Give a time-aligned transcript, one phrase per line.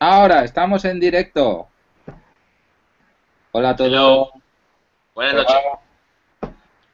[0.00, 1.66] Ahora, estamos en directo.
[3.50, 4.28] Hola a todos.
[5.12, 5.56] Buenas noches.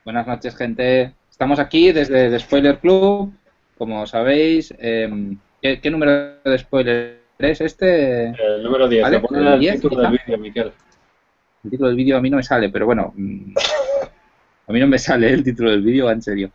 [0.04, 1.12] Buenas noches, gente.
[1.30, 3.30] Estamos aquí desde The Spoiler Club.
[3.76, 8.28] Como sabéis, em, ¿qué, qué número de spoiler es este?
[8.28, 9.02] El número 10.
[9.02, 9.16] ¿Vale?
[9.16, 10.02] El 10, título quizá.
[10.08, 10.72] del vídeo, Miquel.
[11.64, 13.54] El título del vídeo a mí no me sale, pero bueno, mm,
[14.68, 16.50] a mí no me sale el título del vídeo, en serio.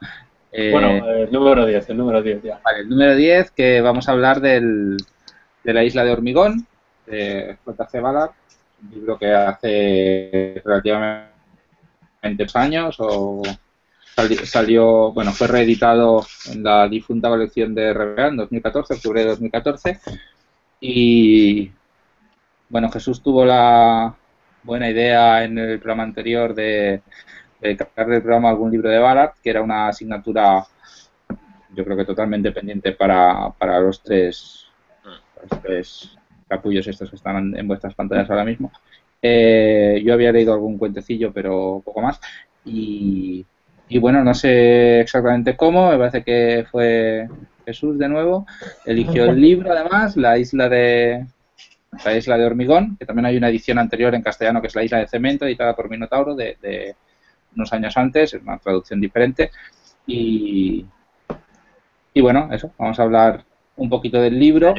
[0.52, 2.60] Eh, Bueno, el número 10, el número 10 ya.
[2.64, 4.98] Vale, el número 10, que vamos a hablar del,
[5.70, 6.66] de la isla de Hormigón,
[7.06, 8.00] de J.C.
[8.00, 8.32] Ballard,
[8.82, 11.30] un libro que hace relativamente
[12.56, 13.44] años, o
[14.16, 19.28] sali- salió, bueno, fue reeditado en la difunta colección de RBA en 2014, octubre de
[19.28, 20.00] 2014,
[20.82, 21.72] y
[22.70, 24.16] bueno, Jesús tuvo la
[24.64, 27.02] buena idea en el programa anterior de,
[27.62, 27.68] de
[28.08, 30.66] del programa algún libro de Ballard, que era una asignatura
[31.76, 34.69] yo creo que totalmente pendiente para, para los tres
[35.62, 36.18] tres
[36.48, 38.72] capullos estos que están en vuestras pantallas ahora mismo.
[39.22, 42.20] Eh, yo había leído algún cuentecillo, pero poco más.
[42.66, 43.46] Y,
[43.88, 47.28] y bueno, no sé exactamente cómo, me parece que fue
[47.66, 48.46] Jesús de nuevo.
[48.86, 51.26] Eligió el libro, además, La isla de
[52.06, 54.84] la isla de Hormigón, que también hay una edición anterior en castellano que es La
[54.84, 56.96] isla de Cemento, editada por Minotauro de, de
[57.56, 59.52] unos años antes, es una traducción diferente.
[60.06, 60.86] Y,
[62.14, 63.44] y bueno, eso, vamos a hablar
[63.76, 64.76] un poquito del libro.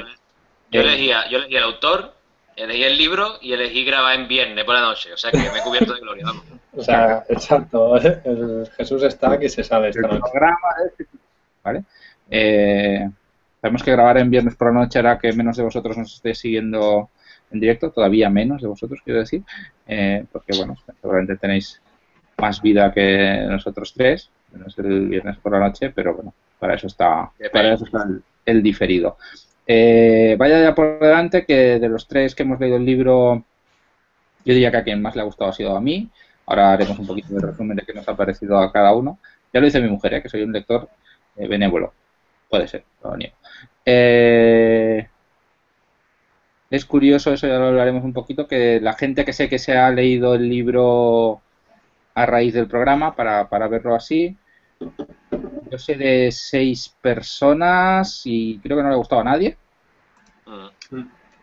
[0.70, 2.14] Yo Eh, elegí, a- yo elegí el autor,
[2.56, 5.12] elegí el libro y elegí grabar en viernes por la noche.
[5.12, 6.44] O sea que me he cubierto de gloria, vamos.
[6.72, 7.96] O sea, exacto.
[7.96, 10.30] El Jesús está que se sale esta noche.
[10.88, 11.06] este,
[11.64, 11.82] ¿vale?
[12.30, 13.10] Eh,
[13.60, 16.38] sabemos que grabar en viernes por la noche hará que menos de vosotros nos estéis
[16.38, 17.10] siguiendo
[17.50, 19.42] en directo, todavía menos de vosotros, quiero decir,
[19.88, 21.82] eh, porque, bueno, seguramente tenéis
[22.38, 26.86] más vida que nosotros tres, menos el viernes por la noche, pero bueno, para eso
[26.86, 29.18] está, para eso está el, el diferido.
[29.72, 33.44] Eh, vaya ya por delante que de los tres que hemos leído el libro,
[34.44, 36.10] yo diría que a quien más le ha gustado ha sido a mí.
[36.46, 39.20] Ahora haremos un poquito de resumen de qué nos ha parecido a cada uno.
[39.52, 40.22] Ya lo dice mi mujer, ¿eh?
[40.22, 40.88] que soy un lector
[41.36, 41.92] eh, benévolo.
[42.48, 43.36] Puede ser, lo niego.
[43.86, 45.06] Eh,
[46.70, 49.76] es curioso, eso ya lo hablaremos un poquito, que la gente que sé que se
[49.76, 51.42] ha leído el libro
[52.14, 54.36] a raíz del programa, para, para verlo así,
[55.70, 59.56] yo sé de seis personas y creo que no le ha gustado a nadie.
[60.90, 61.00] Mm.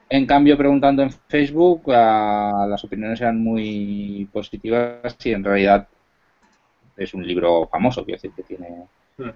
[0.09, 5.87] En cambio, preguntando en Facebook, ah, las opiniones eran muy positivas y en realidad
[6.95, 8.85] es un libro famoso, quiero decir que tiene,
[9.17, 9.29] Mm.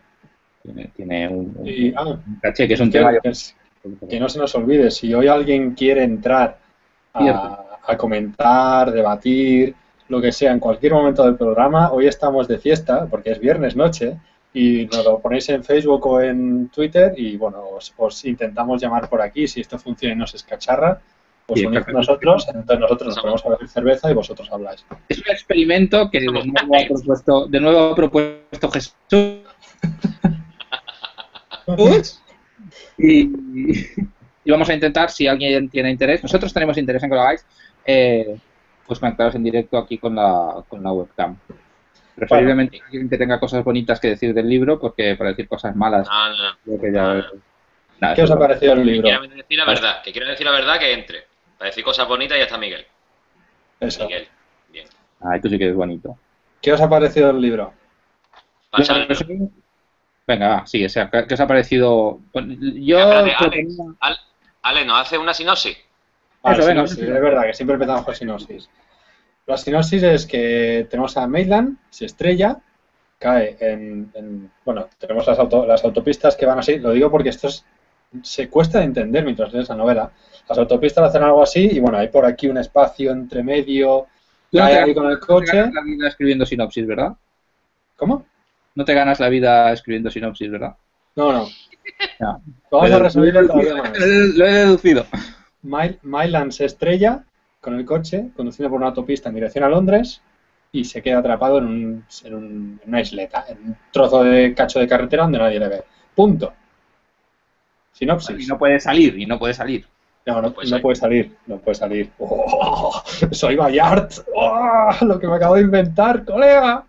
[0.64, 3.12] tiene, tiene un, un- Y, ah, un caché, que es un que, tema...
[4.10, 6.58] que no se nos olvide, si hoy alguien quiere entrar
[7.14, 9.76] a, a comentar, debatir,
[10.08, 13.76] lo que sea, en cualquier momento del programa, hoy estamos de fiesta, porque es viernes
[13.76, 14.18] noche,
[14.53, 19.09] y nos lo ponéis en Facebook o en Twitter, y bueno, os, os intentamos llamar
[19.09, 21.01] por aquí, si esto funciona y nos escacharra,
[21.45, 24.85] pues Sí, unís con nosotros, entonces nosotros nos ponemos a beber cerveza y vosotros habláis.
[25.09, 28.94] Es un experimento que de nuevo ha propuesto, de nuevo ha propuesto Jesús.
[32.97, 33.29] Y,
[34.44, 37.45] y vamos a intentar, si alguien tiene interés, nosotros tenemos interés en que lo hagáis,
[37.85, 38.38] eh,
[38.88, 41.38] pues conectaros en directo aquí con la, con la webcam.
[42.16, 46.08] Preferiblemente alguien que tenga cosas bonitas que decir del libro, porque para decir cosas malas,
[46.08, 46.58] No, no, no.
[46.64, 47.26] creo que ya...
[48.00, 49.04] Nada, ¿Qué os ha parecido el Que libro?
[49.10, 51.24] quiera decir la verdad, que quiera decir la verdad, que entre.
[51.58, 52.86] Para decir cosas bonitas ya está Miguel.
[53.80, 54.06] Eso.
[54.06, 54.28] Miguel.
[54.70, 54.88] Bien.
[55.22, 56.18] Ay, tú sí que es bonito.
[56.62, 57.74] ¿Qué os ha parecido el libro?
[60.28, 60.86] Venga, va, sigue.
[60.86, 62.20] O sea, ¿qué os ha parecido?
[62.34, 64.20] Yo Espérate, proponía- Al-
[64.64, 65.78] Ale, ¿nos hace una sinopsis?
[66.44, 67.16] Ah, Eso, venga, sinopsis, venga.
[67.16, 68.70] es verdad que siempre empezamos con sinopsis.
[69.47, 72.57] La sinopsis es que tenemos a Maitland, se estrella,
[73.19, 77.29] cae en, en- bueno, tenemos las, auto- las autopistas que van así, lo digo porque
[77.29, 77.66] esto es-
[78.24, 80.12] se cuesta de entender mientras lees la novela.
[80.50, 84.07] Las autopistas hacen algo así y bueno, hay por aquí un espacio entre medio,
[84.51, 85.57] no cae ahí con el no te coche.
[85.57, 87.13] ganas la vida escribiendo sinopsis, ¿verdad?
[87.96, 88.25] ¿Cómo?
[88.75, 90.75] No te ganas la vida escribiendo sinopsis, ¿verdad?
[91.16, 91.47] No, no.
[92.19, 92.41] No.
[92.72, 93.91] Vamos a resumirlo todavía más.
[94.35, 95.06] Lo he deducido.
[95.63, 97.24] Mail- Mylan se estrella
[97.62, 100.22] con el coche, conduciendo por una autopista en dirección a Londres
[100.72, 104.54] y se queda atrapado en, un- en un- en una isleta, en un trozo de
[104.56, 105.84] cacho de carretera donde nadie le ve.
[106.16, 106.54] Punto.
[107.94, 108.48] Y Sinopsis.
[108.48, 109.88] no puede salir, y no puede salir.
[110.25, 110.81] No, no, No puede no salir.
[110.81, 111.38] puede salir.
[111.48, 112.12] No puede salir.
[112.19, 113.02] ¡Oh!
[113.31, 114.10] soy Bayard.
[114.36, 114.90] ¡Oh!
[115.02, 116.86] lo que me acabo de inventar, colega.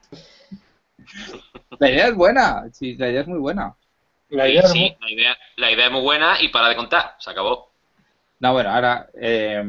[1.78, 3.74] La idea es buena, sí, la idea es muy buena.
[4.30, 6.76] La Sí, idea es sí, la idea, la idea es muy buena y para de
[6.76, 7.16] contar.
[7.18, 7.70] Se acabó.
[8.40, 9.08] No, bueno, ahora...
[9.14, 9.62] eh,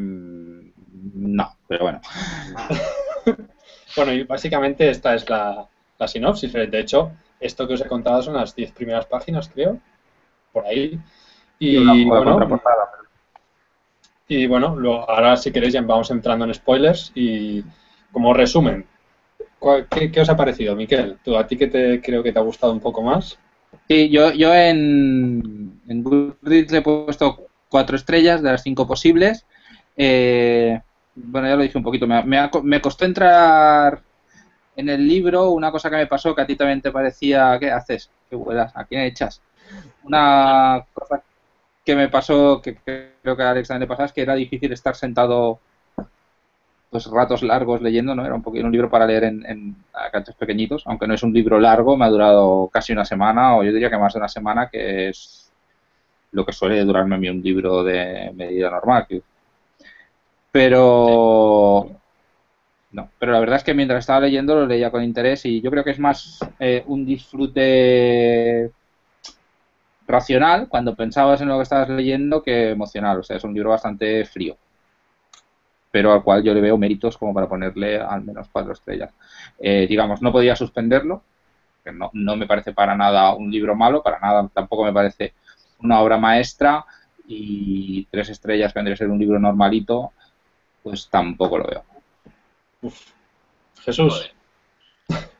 [1.13, 2.01] no, pero bueno.
[3.95, 5.67] Bueno, y básicamente esta es la,
[5.99, 6.51] la sinopsis.
[6.51, 9.79] De hecho, esto que os he contado son las 10 primeras páginas, creo,
[10.51, 10.99] por ahí.
[11.59, 12.61] Y una bueno,
[14.27, 17.63] Y bueno, lo, ahora si queréis ya vamos entrando en spoilers y
[18.11, 18.85] como resumen,
[19.89, 21.17] ¿qué, qué os ha parecido, Miquel?
[21.23, 23.37] ¿Tú, ¿A ti que te, creo que te ha gustado un poco más?
[23.87, 29.45] Sí, yo, yo en, en Goodreads le he puesto cuatro estrellas de las cinco posibles.
[29.97, 30.79] Eh,
[31.15, 34.01] bueno, ya lo dije un poquito, me, me, me, costó entrar
[34.75, 35.51] en el libro.
[35.51, 38.09] Una cosa que me pasó que a ti también te parecía, ¿qué haces?
[38.29, 38.71] ¿Qué vuelas?
[38.75, 39.41] ¿A quién echas?
[40.03, 41.21] Una cosa
[41.85, 44.71] que me pasó, que creo que a Alex también le pasaba, es que era difícil
[44.71, 45.59] estar sentado
[46.89, 48.23] pues ratos largos leyendo, ¿no?
[48.23, 49.75] Era un poquito un libro para leer en, en
[50.11, 53.63] canchos pequeñitos, aunque no es un libro largo, me ha durado casi una semana, o
[53.63, 55.51] yo diría que más de una semana, que es
[56.31, 59.07] lo que suele durarme a mí un libro de medida normal.
[60.53, 61.89] Pero
[62.91, 65.69] no, pero la verdad es que mientras estaba leyendo lo leía con interés y yo
[65.71, 68.71] creo que es más eh, un disfrute
[70.07, 73.19] racional cuando pensabas en lo que estabas leyendo que emocional.
[73.19, 74.55] O sea, es un libro bastante frío
[75.93, 79.13] pero al cual yo le veo méritos como para ponerle al menos cuatro estrellas.
[79.59, 81.21] Eh, digamos, no podía suspenderlo,
[81.83, 85.35] que no, no me parece para nada un libro malo, para nada tampoco me parece
[85.83, 86.83] una obra maestra
[87.27, 90.13] y tres estrellas vendría a ser un libro normalito,
[90.83, 91.83] pues tampoco lo veo.
[92.81, 93.13] Uf.
[93.83, 94.29] Jesús.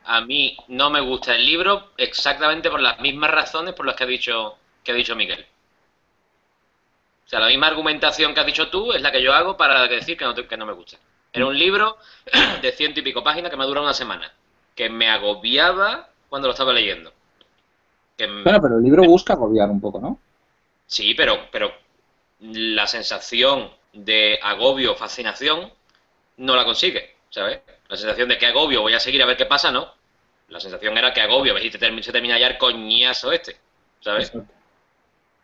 [0.05, 4.03] A mí no me gusta el libro exactamente por las mismas razones por las que
[4.03, 5.45] ha dicho, que ha dicho Miguel.
[7.25, 9.87] O sea, la misma argumentación que has dicho tú es la que yo hago para
[9.87, 10.97] decir que no, que no me gusta.
[11.31, 11.97] Era un libro
[12.61, 14.31] de ciento y pico páginas que me ha durado una semana,
[14.75, 17.13] que me agobiaba cuando lo estaba leyendo.
[18.17, 20.19] bueno, pero el libro busca agobiar un poco, ¿no?
[20.85, 21.71] Sí, pero, pero
[22.41, 25.71] la sensación de agobio, fascinación,
[26.37, 27.59] no la consigue, ¿sabes?
[27.87, 29.93] La sensación de que agobio, voy a seguir a ver qué pasa, no.
[30.49, 33.55] La sensación era que agobio, a ver si se termina ya el coñazo este,
[34.01, 34.31] ¿sabes?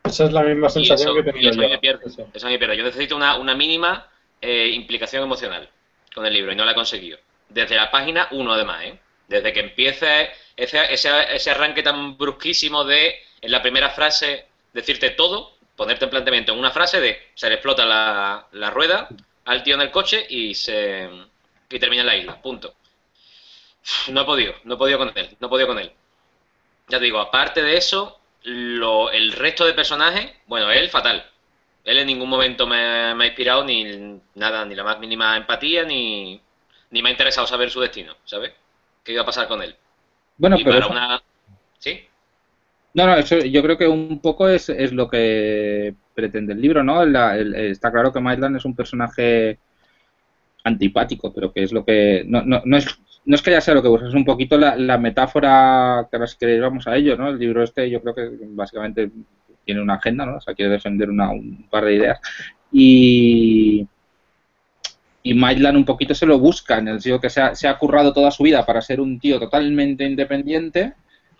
[0.03, 1.61] Esa es la misma sensación que tenía yo.
[1.61, 2.77] Me pierde, eso me pierde.
[2.77, 4.07] Yo necesito una, una mínima
[4.41, 5.69] eh, implicación emocional
[6.13, 7.19] con el libro y no la he conseguido.
[7.49, 8.99] Desde la página 1, además, ¿eh?
[9.27, 15.11] Desde que empiece ese, ese, ese arranque tan brusquísimo de, en la primera frase, decirte
[15.11, 19.07] todo, ponerte en planteamiento en una frase de se le explota la, la rueda
[19.45, 21.09] al tío en el coche y se
[21.69, 22.75] y termina en la isla, punto.
[24.09, 25.89] No he podido, no he podido con él, no he podido con él.
[26.89, 31.25] Ya te digo, aparte de eso, lo, el resto de personajes, bueno, él fatal.
[31.85, 36.41] Él en ningún momento me, ha inspirado ni nada, ni la más mínima empatía, ni,
[36.89, 38.51] ni me ha interesado saber su destino, ¿sabes?
[39.01, 39.73] ¿Qué iba a pasar con él?
[40.35, 40.89] Bueno, pero...
[41.77, 42.05] ¿Sí?
[42.93, 46.83] No, no, eso yo creo que un poco es, es lo que pretende el libro,
[46.83, 47.03] ¿no?
[47.03, 49.59] está claro que Maitland es un personaje
[50.63, 52.23] antipático, pero que es lo que...
[52.27, 52.87] No, no, no, es,
[53.25, 56.17] no es que ya sea lo que buscas, es un poquito la, la metáfora que
[56.17, 57.29] ahora que vamos a ello, ¿no?
[57.29, 59.11] El libro este yo creo que básicamente
[59.65, 60.37] tiene una agenda, ¿no?
[60.37, 62.19] O sea, quiere defender una, un par de ideas.
[62.71, 63.87] Y,
[65.23, 67.77] y Maitland un poquito se lo busca, en el sentido que se ha, se ha
[67.77, 70.93] currado toda su vida para ser un tío totalmente independiente,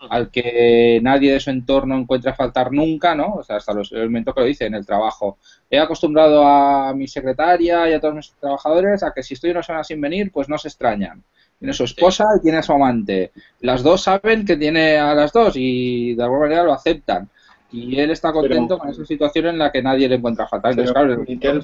[0.08, 3.34] al que nadie de su entorno encuentra faltar nunca, ¿no?
[3.34, 5.38] O sea, hasta los, el momento que lo dice en el trabajo.
[5.68, 9.62] He acostumbrado a mi secretaria y a todos mis trabajadores a que si estoy una
[9.62, 11.22] semana sin venir, pues no se extrañan.
[11.58, 13.32] Tiene su esposa y tiene a su amante.
[13.60, 17.28] Las dos saben que tiene a las dos y de alguna manera lo aceptan.
[17.70, 20.74] Y él está contento con esa situación en la que nadie le encuentra fatal.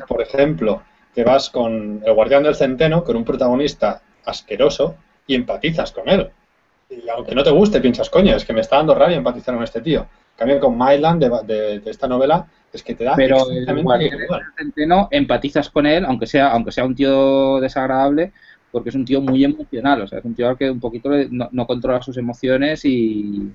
[0.07, 0.83] Por ejemplo,
[1.15, 6.31] que vas con el guardián del centeno, con un protagonista asqueroso, y empatizas con él.
[6.89, 9.65] Y aunque no te guste, piensas, coño, es que me está dando rabia empatizar con
[9.65, 10.07] este tío.
[10.37, 13.67] También con Myland de, de, esta novela es que te da pero el
[14.59, 18.33] centeno empatizas con él aunque sea aunque sea un tío desagradable
[18.77, 21.67] porque es un tío muy emocional, o sea, es un tío que un poquito no,
[21.67, 23.51] controla sus emociones y,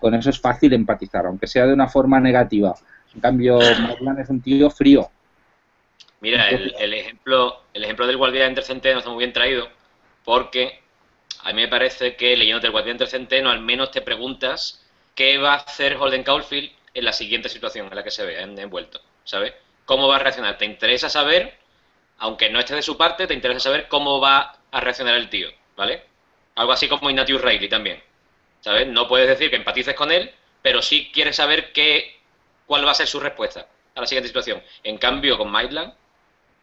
[0.00, 2.74] con eso es fácil empatizar, aunque sea de una forma negativa.
[3.14, 5.10] En cambio, Marlan es un tío frío.
[6.22, 9.68] Mira, el, ejemplo, el ejemplo del guardián intercenteno está muy bien traído,
[10.24, 10.79] porque
[11.42, 15.54] a mí me parece que leyendo el guardián intercenteno al menos te preguntas qué va
[15.54, 19.54] a hacer Holden Caulfield en la siguiente situación en la que se ve envuelto, ¿sabes?
[19.84, 20.58] ¿Cómo va a reaccionar?
[20.58, 21.60] ¿Te interesa saber
[22.20, 25.50] aunque no esté de su parte, te interesa saber cómo va a reaccionar el tío,
[25.74, 26.04] ¿vale?
[26.54, 28.02] Algo así como Ignatius Reilly también,
[28.60, 28.86] ¿sabes?
[28.86, 30.30] No puedes decir que empatices con él,
[30.62, 32.20] pero sí quieres saber qué,
[32.66, 34.62] cuál va a ser su respuesta a la siguiente situación.
[34.82, 35.94] En cambio, con Maitland,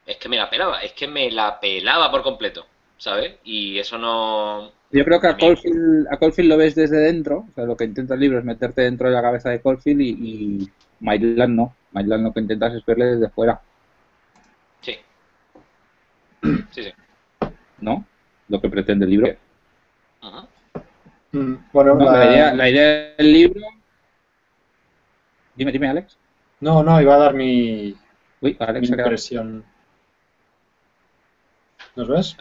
[0.05, 2.67] es que me la pelaba, es que me la pelaba por completo,
[2.97, 3.35] ¿sabes?
[3.43, 4.71] Y eso no...
[4.91, 8.13] Yo creo que a Caulfield, a lo ves desde dentro, o sea, lo que intenta
[8.13, 11.75] el libro es meterte dentro de la cabeza de Caulfield y, y Maitland no.
[11.91, 13.59] Maitland lo que intentas es verle desde fuera.
[14.81, 14.95] Sí,
[16.71, 16.93] sí.
[17.79, 18.05] ¿No?
[18.47, 19.35] Lo que pretende el libro.
[20.21, 20.47] Ajá.
[21.33, 22.25] Mm, bueno, la...
[22.25, 22.69] idea, la...
[22.69, 23.61] idea, del libro.
[25.55, 26.17] Dime, dime, Alex.
[26.61, 27.95] No, no, iba a dar mi,
[28.41, 29.63] Uy, Alex, mi impresión.
[31.97, 32.37] ¿Nos ves?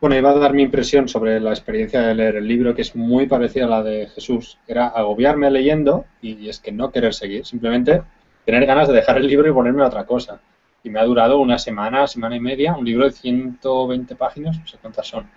[0.00, 2.96] Bueno, iba a dar mi impresión sobre la experiencia de leer el libro, que es
[2.96, 4.58] muy parecida a la de Jesús.
[4.66, 8.02] Era agobiarme leyendo y es que no querer seguir, simplemente
[8.46, 10.40] tener ganas de dejar el libro y ponerme a otra cosa.
[10.82, 14.66] Y me ha durado una semana, semana y media, un libro de 120 páginas, no
[14.66, 15.28] sé cuántas son.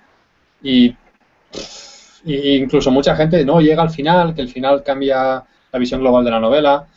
[0.63, 0.95] Y,
[2.23, 6.23] y incluso mucha gente no llega al final, que el final cambia la visión global
[6.23, 6.87] de la novela.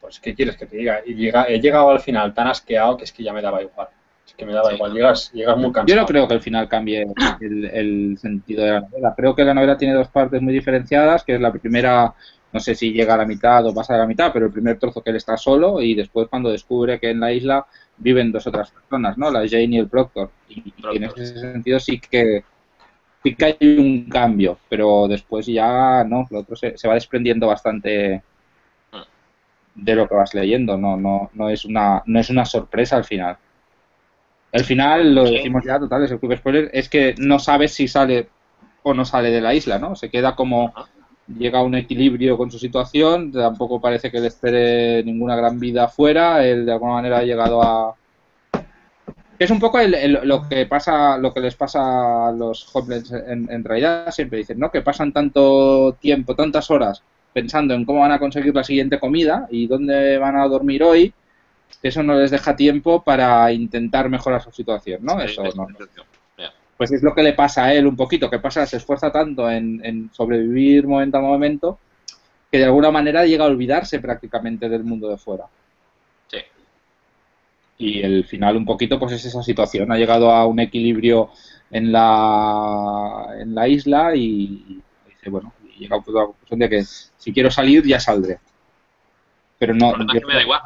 [0.00, 1.00] Pues, ¿qué quieres que te diga?
[1.04, 3.88] Y llega, he llegado al final tan asqueado que es que ya me daba igual
[4.36, 5.86] que me daba igual, llegas, llegas muy cansado.
[5.86, 7.06] Yo no creo que al final cambie
[7.40, 9.14] el, sentido de la novela.
[9.16, 12.14] Creo que la novela tiene dos partes muy diferenciadas, que es la primera,
[12.52, 14.78] no sé si llega a la mitad o pasa a la mitad, pero el primer
[14.78, 17.66] trozo que él está solo y después cuando descubre que en la isla
[17.98, 19.30] viven dos otras personas, ¿no?
[19.30, 20.30] La Jane y el Proctor.
[20.48, 22.44] Y, en ese sentido sí que
[23.22, 27.46] sí que hay un cambio, pero después ya no, lo otro se, se va desprendiendo
[27.46, 28.22] bastante
[28.92, 29.04] ah.
[29.74, 33.04] de lo que vas leyendo, no, no, no es una, no es una sorpresa al
[33.04, 33.36] final.
[34.52, 37.88] Al final, lo decimos ya, total, es el club spoiler, es que no sabes si
[37.88, 38.28] sale
[38.82, 39.96] o no sale de la isla, ¿no?
[39.96, 40.74] Se queda como
[41.38, 45.84] llega a un equilibrio con su situación, tampoco parece que le espere ninguna gran vida
[45.84, 47.94] afuera, él de alguna manera ha llegado a
[49.38, 53.64] es un poco lo que pasa lo que les pasa a los homeless en, en,
[53.64, 58.20] realidad siempre dicen no que pasan tanto tiempo tantas horas pensando en cómo van a
[58.20, 61.12] conseguir la siguiente comida y dónde van a dormir hoy
[61.82, 65.20] eso no les deja tiempo para intentar mejorar su situación, ¿no?
[65.20, 65.66] eso no.
[66.76, 69.48] Pues es lo que le pasa a él un poquito, que pasa, se esfuerza tanto
[69.48, 71.78] en, sobrevivir momento a momento
[72.50, 75.44] que de alguna manera llega a olvidarse prácticamente del mundo de fuera.
[76.26, 76.38] Sí.
[77.78, 81.30] Y el final un poquito pues es esa situación, ha llegado a un equilibrio
[81.70, 87.32] en la, en la isla y, dice, bueno, llega a la conclusión de que si
[87.32, 88.40] quiero salir ya saldré.
[89.58, 89.94] Pero no...
[89.96, 90.62] me da igual.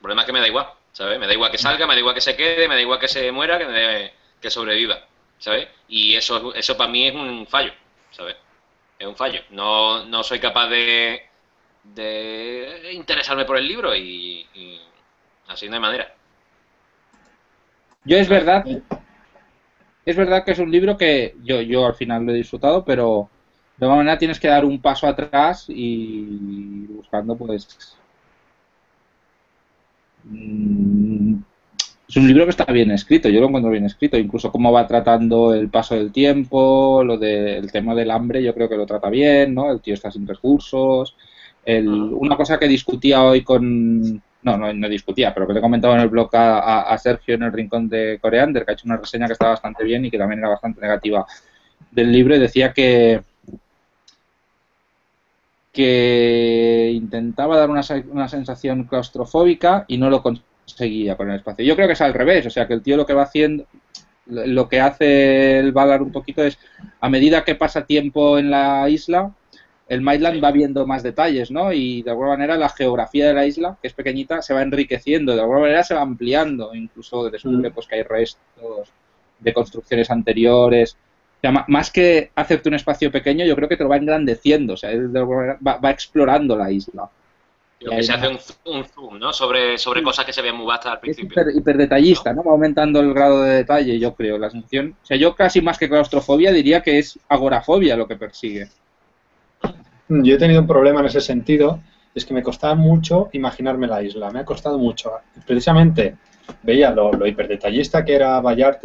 [0.00, 1.18] El problema es que me da igual, ¿sabes?
[1.18, 3.06] Me da igual que salga, me da igual que se quede, me da igual que
[3.06, 4.98] se muera, que, que sobreviva,
[5.38, 5.68] ¿sabes?
[5.88, 7.72] Y eso, eso para mí es un fallo,
[8.10, 8.34] ¿sabes?
[8.98, 9.42] Es un fallo.
[9.50, 11.22] No, no soy capaz de,
[11.82, 14.46] de interesarme por el libro y,
[15.48, 16.14] así no hay manera.
[18.04, 18.64] Yo es verdad,
[20.06, 23.28] es verdad que es un libro que yo, yo al final lo he disfrutado, pero
[23.76, 27.99] de alguna manera tienes que dar un paso atrás y buscando pues
[30.24, 31.36] Mm,
[32.10, 34.86] es un libro que está bien escrito, yo lo encuentro bien escrito, incluso cómo va
[34.86, 39.08] tratando el paso del tiempo, lo del tema del hambre, yo creo que lo trata
[39.10, 39.70] bien, ¿no?
[39.70, 41.16] El tío está sin recursos.
[41.64, 44.20] El, una cosa que discutía hoy con.
[44.42, 47.52] No, no, discutía, pero que le he comentado en el blog a, Sergio en el
[47.52, 50.40] rincón de Coreander, que ha hecho una reseña que está bastante bien y que también
[50.40, 51.26] era bastante negativa
[51.90, 53.20] del libro, y decía que,
[55.72, 61.64] que intentaba dar una, una, sensación claustrofóbica y no lo conseguía con el espacio.
[61.64, 63.66] Yo creo que es al revés, o sea, que el tío lo que va haciendo,
[64.26, 66.58] lo que hace el Valar un poquito es,
[67.00, 69.32] a medida que pasa tiempo en la isla,
[69.88, 71.72] el Maitland va viendo más detalles, ¿no?
[71.72, 75.34] Y de alguna manera la geografía de la isla, que es pequeñita, se va enriqueciendo,
[75.34, 77.72] de alguna manera se va ampliando, incluso descubre mm.
[77.72, 78.92] pues, que hay restos
[79.40, 80.96] de construcciones anteriores,
[81.48, 84.90] más que hacerte un espacio pequeño, yo creo que te lo va engrandeciendo, o sea,
[84.92, 87.08] va, explorando la isla.
[87.78, 89.32] que se hace un, zoom, ¿no?
[89.32, 91.42] Sobre, sobre cosas que se ven muy vastas al principio.
[91.42, 92.44] Es hiper, detallista, ¿no?
[92.44, 94.96] Va aumentando el grado de detalle, yo creo, la sensación.
[95.02, 98.68] O sea, yo casi más que claustrofobia diría que es agorafobia lo que persigue.
[100.08, 101.80] Yo he tenido un problema en ese sentido,
[102.14, 105.12] es que me costaba mucho imaginarme la isla, me ha costado mucho.
[105.46, 106.16] Precisamente
[106.62, 108.80] veía lo, lo hiperdetallista que era Bayard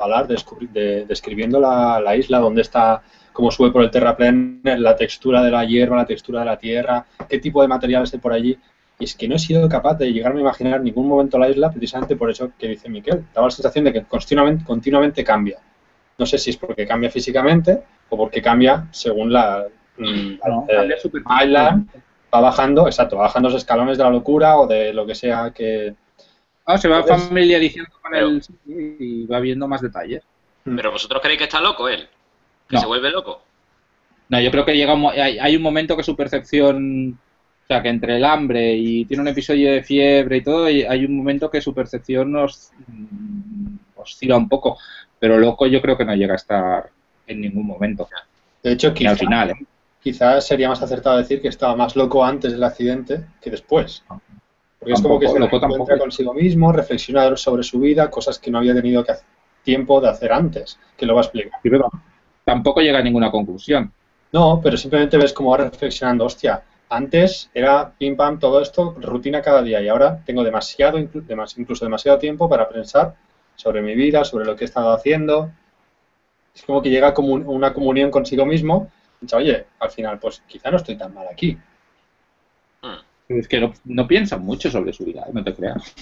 [0.00, 3.02] Valar describiendo la, isla, donde está,
[3.34, 7.04] cómo sube por el terraplén, la textura de la hierba, la textura de la tierra,
[7.28, 8.58] qué tipo de materiales hay por allí.
[8.98, 11.70] Y es que no he sido capaz de llegarme a imaginar ningún momento la isla
[11.70, 13.26] precisamente por eso que dice Miquel.
[13.34, 15.58] Daba la sensación de que continuamente, continuamente cambia.
[16.18, 19.66] No sé si es porque cambia físicamente o porque cambia según la...
[19.98, 20.38] Mm,
[21.44, 21.88] island
[22.32, 25.50] va bajando, exacto, va bajando los escalones de la locura o de lo que sea
[25.50, 25.94] que,
[26.64, 30.22] Ah, se va familiarizando con él y va viendo más detalles.
[30.64, 30.76] Mm.
[30.76, 32.08] Pero vosotros creéis que está loco él,
[32.68, 33.42] que se vuelve loco.
[34.28, 37.18] No, yo creo que llega un, hay, un momento que su percepción,
[37.64, 41.04] o sea, que entre el hambre y tiene un episodio de fiebre y todo, hay
[41.04, 44.78] un momento que su percepción nos mm, oscila un poco,
[45.18, 46.90] pero loco yo creo que no llega a estar
[47.26, 48.08] en ningún momento.
[48.62, 49.66] De hecho, quizá, al final, ¿eh?
[50.00, 54.04] quizás sería más acertado decir que estaba más loco antes del accidente que después.
[54.80, 58.58] Porque es como que se encuentra consigo mismo, reflexiona sobre su vida, cosas que no
[58.58, 59.12] había tenido que
[59.62, 61.60] tiempo de hacer antes, que lo va a explicar.
[62.44, 63.92] tampoco llega a ninguna conclusión.
[64.32, 69.40] No, pero simplemente ves cómo va reflexionando, hostia, Antes era pim pam todo esto, rutina
[69.40, 73.14] cada día y ahora tengo demasiado, incluso demasiado tiempo para pensar
[73.54, 75.52] sobre mi vida, sobre lo que he estado haciendo.
[76.52, 78.90] Es como que llega como una comunión consigo mismo.
[79.20, 81.56] Y dice, oye, al final, pues quizá no estoy tan mal aquí.
[83.38, 85.94] Es que no, no piensan mucho sobre su vida, no te creas.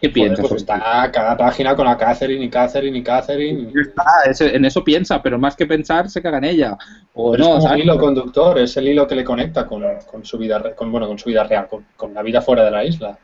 [0.00, 0.48] ¿Qué piensas?
[0.48, 3.70] Pues está cada página con la Catherine y Catherine y Catherine.
[4.40, 6.78] en eso piensa, pero más que pensar se caga en ella.
[7.14, 9.84] O no, es un hilo conductor, es el hilo que le conecta con,
[10.22, 13.16] su vida, con, bueno, con su vida real, con, la vida fuera de la isla.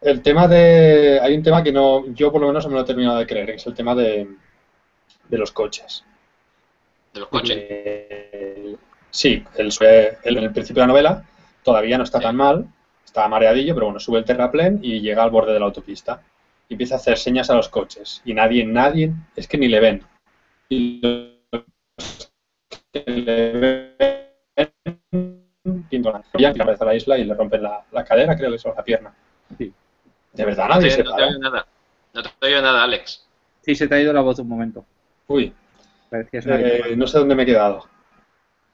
[0.00, 2.82] El tema de, hay un tema que no, yo por lo menos no me lo
[2.82, 4.28] he terminado de creer, que es el tema de,
[5.28, 6.04] de los coches.
[7.12, 7.58] ¿De los coches?
[7.58, 8.76] Eh,
[9.12, 9.70] sí, el,
[10.24, 11.24] en el principio de la novela
[11.62, 12.66] todavía no está tan mal,
[13.04, 16.22] está mareadillo, pero bueno, sube el terraplén y llega al borde de la autopista.
[16.68, 18.22] Y empieza a hacer señas a los coches.
[18.24, 20.02] Y nadie, nadie, es que ni le ven.
[20.70, 21.00] Y
[21.52, 22.30] los
[22.92, 23.94] que le
[24.56, 25.44] ven,
[25.90, 26.22] pintan
[26.80, 29.12] a la isla y le rompen la, cadera, creo que es, o la pierna.
[29.58, 31.66] De verdad, nadie se No te oigo nada.
[32.14, 33.26] No te oigo nada, Alex.
[33.60, 34.84] Sí, se te ha ido la voz un momento.
[35.28, 35.52] Uy.
[36.10, 37.86] Eh, no sé dónde me he quedado.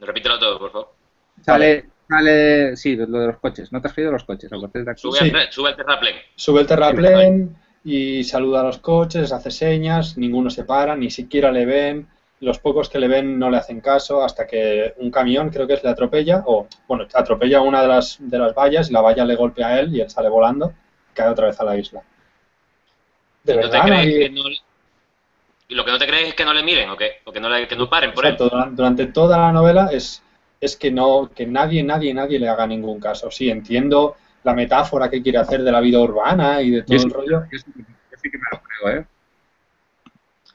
[0.01, 0.95] Repítelo todo, por favor.
[1.43, 3.71] Sale, Sale, sí, lo de los coches.
[3.71, 4.51] ¿No te has creído los coches?
[4.97, 6.17] Sube, el, sube, el terraplén.
[6.35, 11.53] Sube el terraplén y saluda a los coches, hace señas, ninguno se para, ni siquiera
[11.53, 12.09] le ven.
[12.41, 15.75] Los pocos que le ven no le hacen caso hasta que un camión, creo que
[15.75, 19.25] es, le atropella, o bueno, atropella una de las, de las vallas y la valla
[19.25, 20.73] le golpea a él y él sale volando
[21.11, 22.03] y cae otra vez a la isla.
[23.43, 23.83] ¿De verdad?
[25.69, 27.41] Y lo que no te crees es que no le miren o que, o que,
[27.41, 28.75] no, le, que no paren por Exacto, él.
[28.75, 30.23] Durante toda la novela es
[30.61, 33.31] es que no, que nadie, nadie, nadie le haga ningún caso.
[33.31, 37.11] Sí, entiendo la metáfora que quiere hacer de la vida urbana y de todo el
[37.11, 37.43] rollo.
[37.51, 39.07] Yo sí, que me lo creo, ¿eh?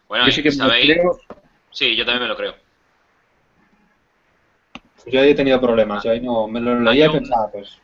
[0.08, 1.20] Bueno, yo sí que me lo creo.
[1.72, 2.56] Sí, yo también me lo creo.
[5.06, 7.78] Yo ahí he tenido problemas, yo ahí no, me lo leía y pensaba, pues...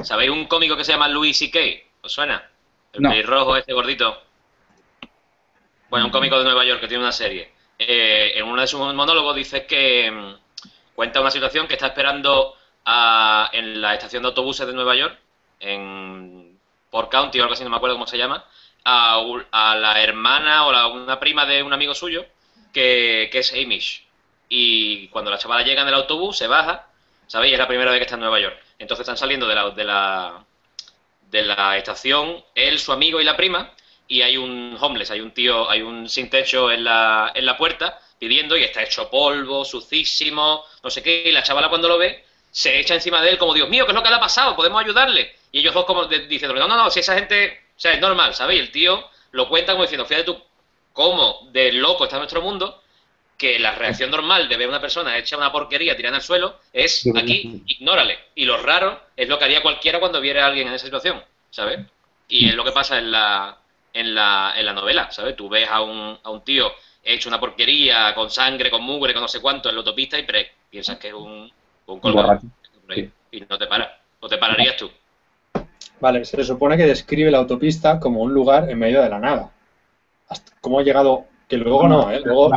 [0.00, 1.58] ¿Sabéis un cómico que se llama Louis C.K.?
[2.02, 2.48] ¿Os suena?
[2.92, 3.10] El no.
[3.10, 4.22] pelirrojo, este gordito.
[5.90, 7.50] Bueno, un cómico de Nueva York que tiene una serie.
[7.78, 10.34] Eh, en uno de sus monólogos dice que mm,
[10.94, 12.54] cuenta una situación que está esperando
[13.52, 15.18] en la estación de autobuses de Nueva York,
[15.60, 16.58] en
[16.90, 18.44] Port County o algo así, no me acuerdo cómo se llama,
[18.84, 22.24] a, la hermana o la, una prima de un amigo suyo
[22.72, 24.06] que, es Amish.
[24.48, 26.86] Y cuando la chavala llega en el autobús, se baja,
[27.26, 27.52] ¿sabéis?
[27.54, 28.58] Es la primera vez que está en Nueva York.
[28.78, 30.44] Entonces están saliendo de la, de la,
[31.30, 33.72] de la estación, él, su amigo y la prima,
[34.08, 37.56] y hay un homeless, hay un tío, hay un sin techo en la, en la
[37.56, 41.98] puerta, pidiendo y está hecho polvo, sucísimo, no sé qué, y la chavala cuando lo
[41.98, 44.20] ve se echa encima de él como, Dios mío, ¿qué es lo que le ha
[44.20, 44.56] pasado?
[44.56, 45.36] ¿Podemos ayudarle?
[45.52, 48.34] Y ellos dos como diciéndole, no, no, no, si esa gente, o sea, es normal,
[48.34, 48.60] ¿sabéis?
[48.60, 50.42] El tío lo cuenta como diciendo, fíjate tú
[50.92, 52.82] cómo de loco está nuestro mundo,
[53.36, 56.58] que la reacción normal de ver a una persona hecha una porquería tirada al suelo
[56.72, 58.18] es aquí, ignórale.
[58.34, 61.22] Y lo raro es lo que haría cualquiera cuando viera a alguien en esa situación,
[61.50, 61.78] ¿sabes?
[62.26, 63.56] Y es lo que pasa en la,
[63.98, 65.36] en la, en la novela, ¿sabes?
[65.36, 66.70] Tú ves a un, a un tío
[67.08, 70.18] he hecho una porquería con sangre, con mugre, con no sé cuánto en la autopista
[70.18, 70.26] y
[70.68, 71.50] piensas que es un,
[71.86, 72.40] un colgado.
[73.30, 73.88] Y no te paras.
[74.20, 74.90] ¿O te pararías tú?
[76.00, 79.50] Vale, se supone que describe la autopista como un lugar en medio de la nada.
[80.60, 81.24] ¿Cómo ha llegado?
[81.48, 82.20] Que luego no, ¿eh?
[82.22, 82.50] Luego,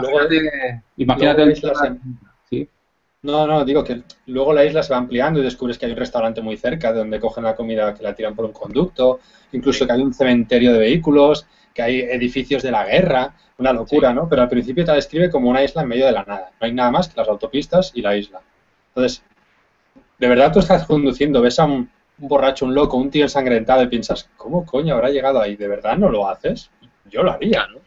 [0.97, 1.67] imagínate, el ¿sí?
[3.23, 5.97] No, no, digo que luego la isla se va ampliando y descubres que hay un
[5.97, 9.19] restaurante muy cerca de donde cogen la comida que la tiran por un conducto,
[9.51, 14.11] incluso que hay un cementerio de vehículos, que hay edificios de la guerra, una locura,
[14.11, 14.27] ¿no?
[14.27, 16.51] Pero al principio te describe como una isla en medio de la nada.
[16.59, 18.41] No hay nada más que las autopistas y la isla.
[18.89, 19.23] Entonces,
[20.17, 23.87] de verdad tú estás conduciendo, ves a un, borracho, un loco, un tío ensangrentado y
[23.87, 25.55] piensas, ¿cómo coño habrá llegado ahí?
[25.55, 26.71] ¿De verdad no lo haces?
[27.05, 27.79] Yo lo haría, ¿no?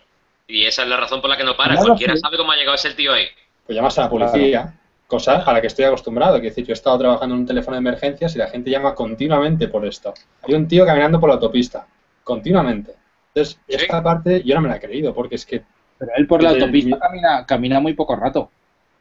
[0.46, 1.74] Y esa es la razón por la que no para.
[1.74, 3.26] Cualquiera sabe cómo ha llegado ese tío ahí.
[3.66, 4.74] Pues llamas a la policía,
[5.06, 6.40] cosa a la que estoy acostumbrado.
[6.40, 8.94] Que decir, yo he estado trabajando en un teléfono de emergencias y la gente llama
[8.94, 10.14] continuamente por esto.
[10.42, 11.86] Hay un tío caminando por la autopista,
[12.22, 12.92] continuamente.
[13.34, 15.62] Entonces, esta parte yo no me la he creído, porque es que...
[15.98, 18.50] Pero él por la autopista camina, camina muy poco rato.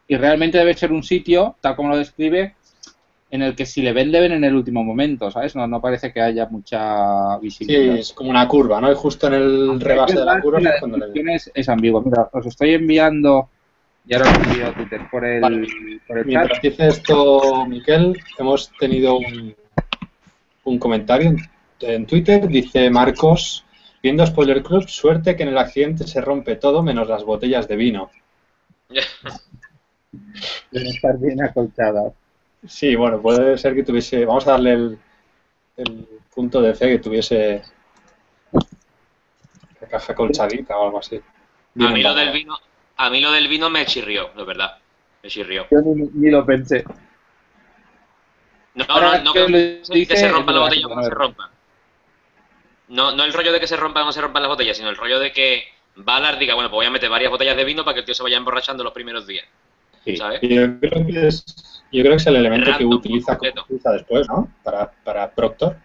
[0.08, 2.56] Y realmente debe ser un sitio, tal como lo describe,
[3.32, 5.56] en el que si le ven, le ven en el último momento, ¿sabes?
[5.56, 7.96] No, no parece que haya mucha visibilidad.
[7.96, 8.92] Sí, es como una curva, ¿no?
[8.92, 11.30] Y justo en el rebase de la curva es cuando le ven.
[11.30, 12.02] Es, es ambiguo.
[12.02, 13.50] Mira, os estoy enviando...
[14.06, 18.72] Ya lo he enviado a Twitter por el, por el Mientras dice esto, Miquel, hemos
[18.78, 19.56] tenido un,
[20.66, 21.38] un comentario en,
[21.80, 22.48] en Twitter.
[22.48, 23.66] Dice Marcos
[24.04, 27.78] Viendo Spoiler Club, suerte que en el accidente se rompe todo menos las botellas de
[27.78, 28.12] vino.
[30.72, 32.12] Deben estar bien acolchadas.
[32.68, 34.26] Sí, bueno, puede ser que tuviese.
[34.26, 35.00] Vamos a darle el,
[35.78, 37.62] el punto de fe que tuviese
[39.80, 41.16] la caja colchadita o algo así.
[41.16, 42.58] a mí, lo del vino,
[42.98, 44.78] a mí lo del vino me chirrió, de verdad.
[45.22, 45.68] Me chirrió.
[45.72, 46.84] Yo ni, ni lo pensé.
[48.76, 51.50] No, Ahora no, no que se rompan las botellas o no se rompan.
[52.90, 54.90] No, no el rollo de que se rompan o no se rompan las botellas, sino
[54.90, 55.64] el rollo de que
[55.96, 58.16] Valar diga, bueno, pues voy a meter varias botellas de vino para que el tío
[58.16, 59.46] se vaya emborrachando los primeros días.
[60.04, 60.18] Sí.
[60.18, 60.42] ¿Sabes?
[60.42, 64.50] Yo creo que es, yo creo que es el elemento que utiliza, utiliza después, ¿no?
[64.64, 65.78] Para, para Proctor.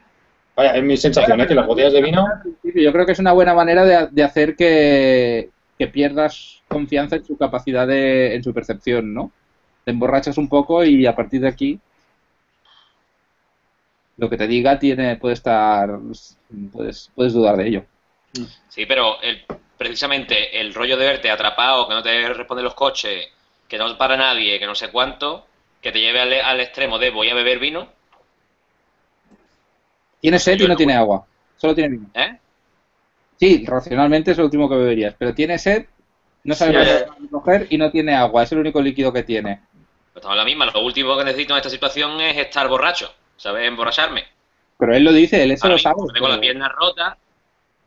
[0.57, 1.47] Vaya, es mi sensación, ¿eh?
[1.47, 2.27] Que las botellas de vino...
[2.65, 7.25] Yo creo que es una buena manera de, de hacer que, que pierdas confianza en
[7.25, 9.31] su capacidad de, en su percepción, ¿no?
[9.85, 11.79] Te emborrachas un poco y a partir de aquí
[14.17, 15.99] lo que te diga tiene puede estar
[16.73, 17.85] puedes puedes dudar de ello.
[18.69, 19.45] Sí, pero el,
[19.77, 23.29] precisamente el rollo de verte atrapado, que no te responden los coches,
[23.69, 25.47] que no para nadie, que no sé cuánto,
[25.81, 27.89] que te lleve al, al extremo de voy a beber vino,
[30.21, 31.25] Tiene sed y no tiene agua.
[31.57, 32.11] Solo tiene vino.
[32.15, 32.39] ¿eh?
[33.39, 35.87] Sí, racionalmente es lo último que beberías, pero tiene sed,
[36.45, 37.05] no sabe Sí.
[37.07, 38.43] dónde coger y no tiene agua.
[38.43, 39.61] Es el único líquido que tiene.
[40.13, 40.67] Pues estamos en la misma.
[40.67, 43.69] Lo último que necesito en esta situación es estar borracho, ¿sabes?
[43.69, 44.25] Emborracharme.
[44.79, 45.97] Pero él lo dice, él eso Ahora lo sabe.
[46.15, 47.17] tengo la pero- pierna rota.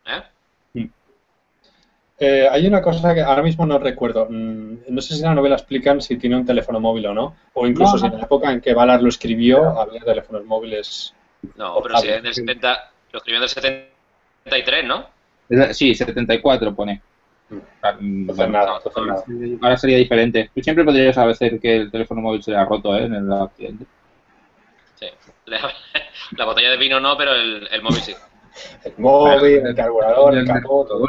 [0.05, 0.21] ¿eh?
[2.23, 4.27] Eh, hay una cosa que ahora mismo no recuerdo.
[4.29, 7.35] Mm, No sé si en la novela explican si tiene un teléfono móvil o no.
[7.53, 11.13] O incluso No, si en la época en que Valar lo escribió había teléfonos móviles.
[11.55, 12.41] No, pero si es del sí.
[12.41, 15.07] 70, lo escribió en el 73, ¿no?
[15.73, 17.01] Sí, 74 pone.
[17.49, 17.57] Mm.
[18.21, 18.79] Entonces bueno, nada.
[19.61, 20.49] Ahora sería diferente.
[20.53, 23.03] Tú siempre podrías saber que el teléfono móvil se le ha roto ¿eh?
[23.05, 23.85] en el accidente.
[24.95, 25.07] Sí.
[25.45, 25.59] La,
[26.37, 28.15] la botella de vino no, pero el, el móvil sí.
[28.83, 31.07] El móvil, el carburador, el capó, todo.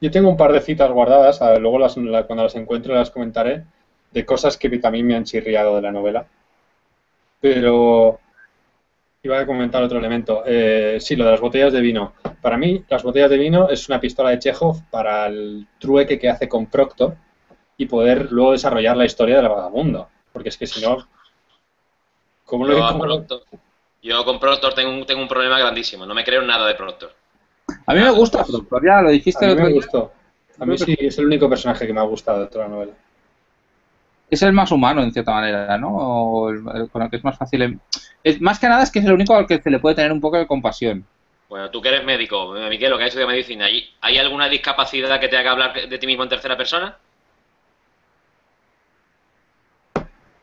[0.00, 2.94] Yo tengo un par de citas guardadas, a ver, luego las, la- cuando las encuentre
[2.94, 3.64] las comentaré,
[4.12, 6.26] de cosas que también me han chirriado de la novela.
[7.40, 8.20] Pero
[9.26, 10.42] iba a comentar otro elemento.
[10.46, 12.14] Eh, sí, lo de las botellas de vino.
[12.40, 16.28] Para mí, las botellas de vino es una pistola de Chekhov para el trueque que
[16.30, 17.16] hace con Proctor
[17.76, 20.08] y poder luego desarrollar la historia del vagabundo.
[20.32, 21.06] Porque es que si no...
[22.44, 23.42] ¿Cómo lo Yo, lo- Proctor,
[24.02, 26.06] yo con Proctor tengo un, tengo un problema grandísimo.
[26.06, 27.12] No me creo en nada de Proctor.
[27.86, 30.12] A mí me gusta Proctor, ya lo dijiste A mí me gustó.
[30.58, 32.92] A mí sí, es el único personaje que me ha gustado de toda la novela.
[34.30, 35.88] Es el más humano, en cierta manera, ¿no?
[35.96, 37.62] O el, el con el que es más fácil.
[37.62, 37.80] en-
[38.22, 40.12] Es, más que nada es que es el único al que se le puede tener
[40.12, 41.06] un poco de compasión.
[41.48, 44.48] Bueno, tú que eres médico, eh, Miquel, lo que has estudiado medicina, ¿hay, ¿hay alguna
[44.48, 46.96] discapacidad que te haga hablar de ti mismo en tercera persona?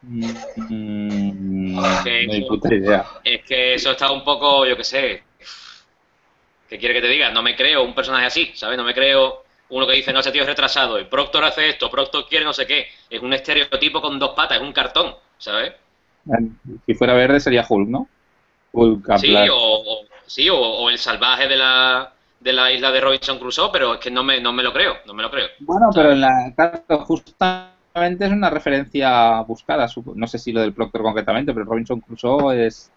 [0.04, 3.06] Mm, no hay puta idea.
[3.24, 5.24] Es que eso está un poco, yo qué sé.
[6.70, 7.30] ¿Qué quiere que te diga?
[7.32, 8.78] No me creo un personaje así, ¿sabes?
[8.78, 9.43] No me creo
[9.76, 12.54] uno que dice, no, ese tío es retrasado, y Proctor hace esto, Proctor quiere no
[12.54, 12.88] sé qué.
[13.10, 15.74] Es un estereotipo con dos patas, es un cartón, ¿sabes?
[16.86, 18.08] Si fuera verde sería Hulk, ¿no?
[18.72, 23.02] Hulk, Sí, o, o- sí, o, o el salvaje de la, de la isla de
[23.02, 25.48] Robinson Crusoe, pero es que no me, no me lo creo, no me lo creo.
[25.60, 29.88] Bueno, pero en la claro, justamente es una referencia buscada.
[30.16, 32.90] No sé si lo del Proctor concretamente, pero Robinson Crusoe es.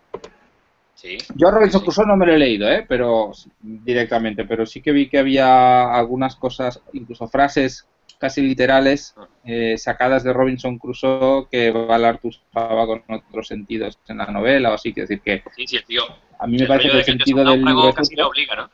[0.97, 1.19] Sí.
[1.37, 1.85] Yo Robinson Sí.
[1.85, 2.85] Crusoe no me lo he leído, ¿eh?
[2.89, 3.31] Pero
[3.61, 7.87] directamente, pero sí que vi que había algunas cosas, incluso frases
[8.19, 14.27] casi literales eh, sacadas de Robinson Crusoe que Ballard usaba con otros sentidos en la
[14.27, 16.03] novela o así, que decir que Sí, sí, el tío.
[16.39, 18.71] a mí me el parece que el sentido del libro casi lo obliga, ¿no?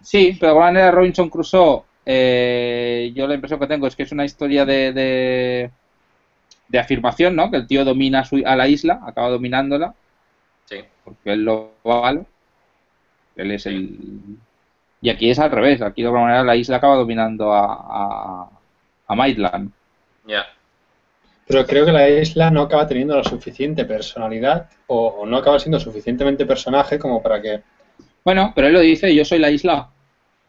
[0.00, 4.04] Sí, pero de alguna manera Robinson Crusoe, eh, yo la impresión que tengo es que
[4.04, 5.70] es una historia de, de,
[6.68, 7.50] de afirmación, ¿no?
[7.50, 9.94] Que el tío domina su- a la isla, acaba dominándola.
[11.06, 12.26] Porque él lo vale.
[13.36, 13.96] Él es el...
[15.00, 18.50] Y aquí es al revés, aquí de alguna manera la isla acaba dominando a, a,
[19.06, 19.70] a Maitland.
[20.26, 20.44] Ya.
[21.46, 25.60] Pero creo que la isla no acaba teniendo la suficiente personalidad o, o no acaba
[25.60, 27.62] siendo suficientemente personaje como para que...
[28.24, 29.88] Bueno, pero él lo dice, yo soy la isla.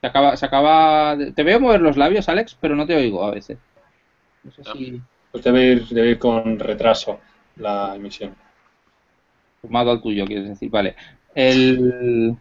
[0.01, 1.15] Se acaba, se acaba...
[1.15, 3.59] de- Te veo mover los labios, Alex, pero no te oigo a veces.
[4.43, 5.01] No sé si...
[5.31, 7.19] Pues debe ir, debe ir con retraso
[7.57, 8.33] la emisión.
[9.61, 10.95] Sumado al tuyo, quieres decir, vale.
[11.35, 12.37] El...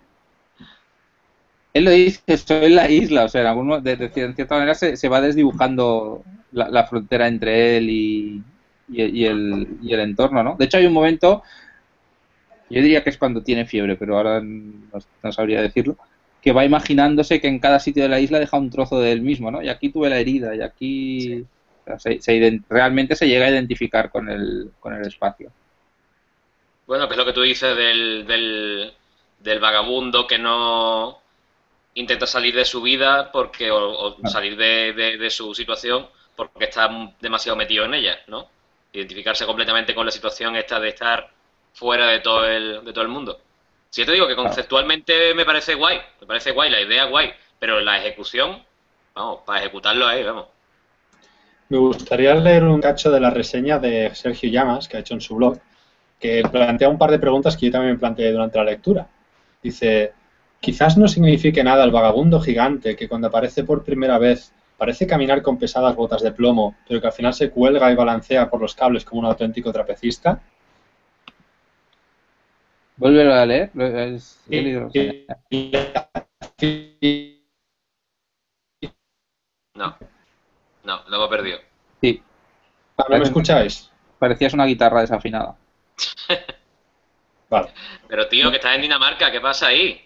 [1.73, 4.75] Él lo dice, soy la isla, o sea, en, algún de, de en cierta manera
[4.75, 8.43] se, se va desdibujando la, la frontera entre él y,
[8.89, 10.57] y, y el, y el entorno, ¿no?
[10.57, 11.43] De hecho, hay un momento,
[12.69, 15.97] yo diría que es cuando tiene fiebre, pero ahora no, no sabría decirlo,
[16.41, 19.23] que va imaginándose que en cada sitio de la isla deja un trozo de él
[19.23, 19.63] mismo, ¿no?
[19.63, 21.43] Y aquí tuve la herida, y aquí...
[21.43, 25.53] o sea, se- se realmente se llega a identificar con el, con el espacio.
[26.87, 28.93] Bueno, que es lo que tú dices del, del,
[29.41, 31.21] del vagabundo que no
[31.95, 36.67] intenta salir de su vida porque o, o salir de, de- de su situación porque
[36.67, 36.89] está
[37.21, 38.49] demasiado metido en ella, ¿no?
[38.93, 41.31] Identificarse completamente con la situación esta de estar
[41.75, 43.41] fuera de todo el, de todo el mundo.
[43.91, 47.33] Si yo te digo que conceptualmente me parece guay, me parece guay, la idea guay,
[47.59, 48.65] pero la ejecución,
[49.15, 50.47] vamos, para ejecutarlo ahí, vamos.
[51.69, 55.21] Me gustaría leer un cacho de la reseña de Sergio Llamas, que ha hecho en
[55.21, 55.59] su blog,
[56.19, 59.07] que plantea un par de preguntas que yo también me planteé durante la lectura.
[59.63, 60.13] Dice,
[60.61, 65.43] quizás no signifique nada el vagabundo gigante que cuando aparece por primera vez parece caminar
[65.43, 68.75] con pesadas botas de plomo, pero que al final se cuelga y balancea por los
[68.75, 70.41] cables como un auténtico trapecista.
[72.97, 73.71] Vuelve a leer.
[79.75, 79.97] No,
[80.85, 81.59] no, lo hemos perdido.
[82.01, 82.23] Sí.
[83.11, 83.91] ¿No me escucháis?
[84.19, 85.57] Parecías una guitarra desafinada.
[87.51, 87.69] Vale.
[88.09, 90.01] Pero tío, que estás en Dinamarca, ¿qué pasa ahí?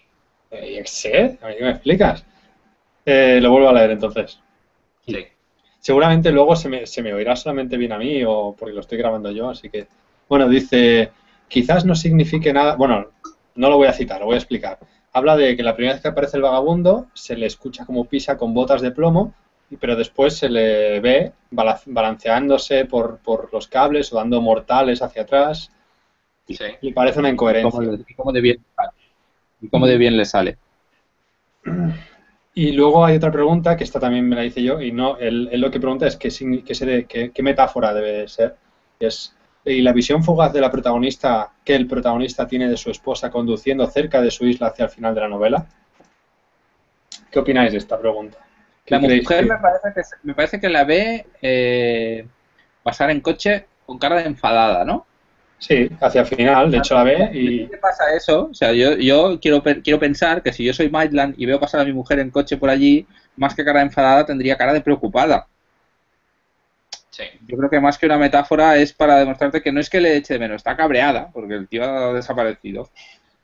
[0.51, 2.25] Eh, sé, a mí me explicas.
[3.05, 4.39] Eh, lo vuelvo a leer entonces.
[5.07, 5.27] Sí.
[5.79, 8.99] Seguramente luego se me, se me oirá solamente bien a mí o porque lo estoy
[8.99, 9.87] grabando yo, así que...
[10.29, 11.11] Bueno, dice,
[11.49, 12.77] quizás no signifique nada...
[12.77, 13.11] Bueno,
[13.55, 14.79] no lo voy a citar, lo voy a explicar.
[15.13, 18.37] Habla de que la primera vez que aparece el vagabundo se le escucha como pisa
[18.37, 19.35] con botas de plomo,
[19.81, 25.23] pero después se le ve bala- balanceándose por, por los cables o dando mortales hacia
[25.23, 25.73] atrás.
[26.55, 26.65] Sí.
[26.81, 27.71] Y parece una ¿Y incoherencia.
[27.71, 28.91] cómo, le- y cómo de bien sale?
[29.63, 30.59] ¿Y cómo de bien le sale?
[32.55, 35.49] Y luego hay otra pregunta que esta también me la hice yo y no, él,
[35.53, 38.57] él lo que pregunta es qué, signi- qué, se de- qué- qué metáfora debe ser.
[38.99, 39.35] Es,
[39.65, 43.87] y la visión fugaz de la protagonista que el protagonista tiene de su esposa conduciendo
[43.87, 45.67] cerca de su isla hacia el final de la novela.
[47.31, 48.39] ¿Qué opináis de esta pregunta?
[48.85, 52.27] ¿Qué La mujer que- me parece que, me parece que la ve eh,
[52.83, 55.07] pasar en coche con cara de enfadada, ¿no?
[55.61, 57.67] Sí, hacia el final, de hecho la ve y...
[57.67, 58.49] ¿Qué pasa eso?
[58.51, 61.83] O sea, yo, yo quiero, quiero pensar que si yo soy Maitland y veo pasar
[61.83, 64.81] a mi mujer en coche por allí, más que cara de enfadada, tendría cara de
[64.81, 65.47] preocupada.
[67.11, 67.25] Sí.
[67.47, 70.17] Yo creo que más que una metáfora es para demostrarte que no es que le
[70.17, 72.89] eche de menos, está cabreada, porque el tío ha desaparecido.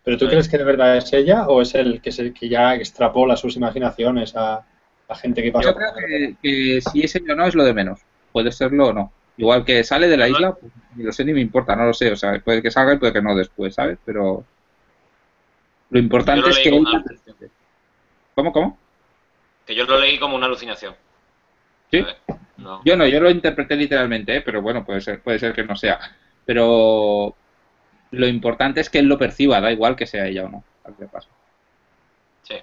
[0.02, 2.74] ¿Pero tú crees que de verdad es ella o es el que, se, que ya
[2.76, 4.64] extrapola sus imaginaciones a
[5.06, 5.68] la gente que pasa?
[5.68, 8.00] Yo creo que, que si es ella o no es lo de menos.
[8.32, 9.12] Puede serlo o no.
[9.38, 11.92] Igual que sale de la isla, pues, ni lo sé ni me importa, no lo
[11.94, 12.10] sé.
[12.12, 13.98] O sea, puede que salga y puede que no después, ¿sabes?
[14.04, 14.44] Pero
[15.90, 17.04] lo importante lo es que como una.
[18.34, 18.78] ¿Cómo, cómo?
[19.66, 20.94] Que yo lo leí como una alucinación.
[21.90, 22.04] ¿Sí?
[22.84, 24.40] Yo no, yo lo interpreté literalmente, ¿eh?
[24.40, 25.98] pero bueno, puede ser, puede ser que no sea.
[26.44, 27.34] Pero
[28.12, 30.64] lo importante es que él lo perciba, da igual que sea ella o no.
[30.84, 31.28] a ver qué pasa.
[32.42, 32.54] Sí.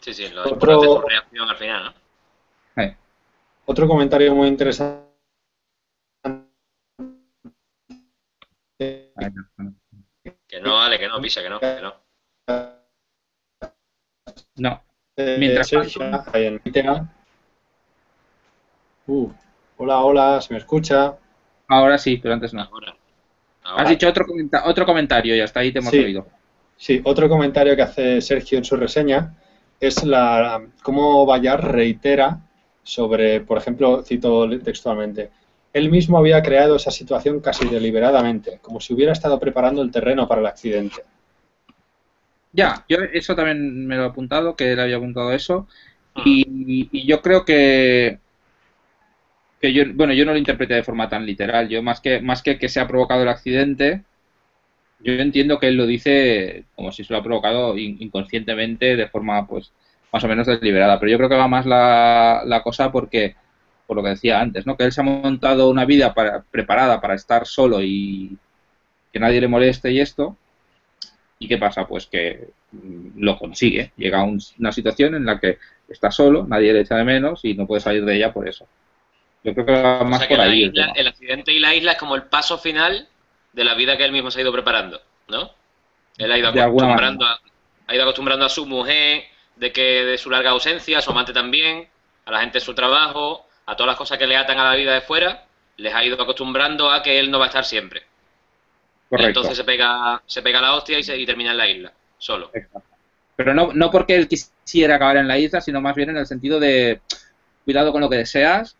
[0.00, 1.84] Sí, sí, lo Otro- importante es su reacción al final,
[2.76, 2.82] ¿no?
[2.82, 2.96] Eh,
[3.70, 5.04] Otro comentario muy interesante.
[8.78, 11.94] Que no, Ale, que no, pisa, que no, que no.
[14.56, 14.82] No,
[15.16, 16.86] Eh, Mientras Twitter.
[19.06, 19.30] Uh,
[19.76, 21.16] hola, hola, ¿se me escucha?
[21.68, 22.62] ahora sí, pero antes no.
[22.62, 22.96] Ahora.
[23.64, 23.82] Ahora.
[23.82, 25.98] Has dicho otro, comenta- otro comentario y hasta ahí te hemos Sí.
[25.98, 26.26] oído.
[26.78, 29.34] Sí, otro comentario que hace Sergio en su reseña
[29.78, 32.38] es la cómo Bayard reitera
[32.88, 35.30] sobre, por ejemplo, cito textualmente,
[35.72, 40.26] él mismo había creado esa situación casi deliberadamente, como si hubiera estado preparando el terreno
[40.26, 41.02] para el accidente.
[42.52, 45.68] Ya, yo eso también me lo he apuntado, que él había apuntado eso.
[46.24, 48.18] Y, y yo creo que,
[49.60, 51.68] que yo, bueno, yo no lo interpreté de forma tan literal.
[51.68, 54.04] Yo más que, más que que se ha provocado el accidente,
[55.00, 59.08] yo entiendo que él lo dice como si se lo ha provocado in- inconscientemente de
[59.08, 59.72] forma, pues,
[60.12, 60.98] más o menos deliberada.
[60.98, 63.36] Pero yo creo que va más la, la cosa porque,
[63.86, 64.76] por lo que decía antes, ¿no?
[64.76, 68.36] Que él se ha montado una vida para- preparada para estar solo y
[69.12, 70.36] que nadie le moleste y esto.
[71.38, 71.86] ¿Y qué pasa?
[71.86, 73.92] Pues que mm, lo consigue.
[73.96, 77.44] Llega a un- una situación en la que está solo, nadie le echa de menos
[77.44, 78.66] y no puede salir de ella por eso.
[79.44, 80.64] Yo creo que va O más sea que por ahí.
[80.64, 80.94] el isla- tema.
[80.96, 83.08] el accidente y la isla es como el paso final
[83.52, 85.50] de la vida que él mismo se ha ido preparando, ¿no?
[86.18, 87.40] Él ha ido acostumbrando a,
[87.86, 89.22] ha ido acostumbrando a su mujer
[89.58, 91.88] de que de su larga ausencia, a su amante también,
[92.24, 94.76] a la gente de su trabajo, a todas las cosas que le atan a la
[94.76, 95.44] vida de fuera,
[95.76, 98.02] les ha ido acostumbrando a que él no va a estar siempre.
[99.08, 99.28] Correcto.
[99.28, 102.50] entonces se pega, se pega la hostia y, se, y termina en la isla, solo.
[102.52, 102.82] Exacto.
[103.36, 106.26] Pero no, no porque él quisiera acabar en la isla, sino más bien en el
[106.26, 107.00] sentido de
[107.64, 108.76] cuidado con lo que deseas,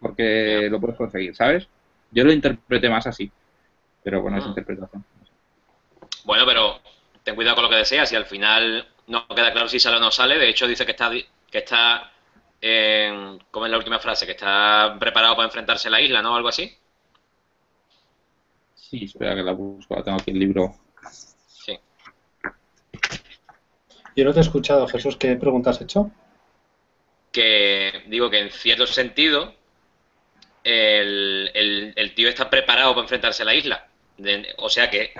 [0.00, 1.68] porque lo puedes conseguir, ¿sabes?
[2.10, 3.30] Yo lo interpreté más así.
[4.02, 4.48] Pero bueno, es Ah.
[4.48, 5.04] interpretación.
[6.24, 6.80] Bueno, pero
[7.24, 10.00] ten cuidado con lo que deseas y al final no queda claro si sale o
[10.00, 10.38] no sale.
[10.38, 12.10] De hecho, dice que está, di- que está
[12.60, 14.26] en, ¿cómo es la última frase?
[14.26, 16.34] Que está preparado para enfrentarse a la isla, ¿no?
[16.36, 16.76] Algo así.
[18.74, 20.74] Sí, espera que la busco, la tengo aquí el libro.
[21.48, 21.78] Sí.
[24.14, 26.10] Yo no te he escuchado, Jesús, ¿qué pregunta has hecho?
[27.32, 29.54] Que digo que en cierto sentido
[30.64, 33.88] el, el- el tío está preparado para enfrentarse a la isla.
[34.16, 35.12] De- o sea que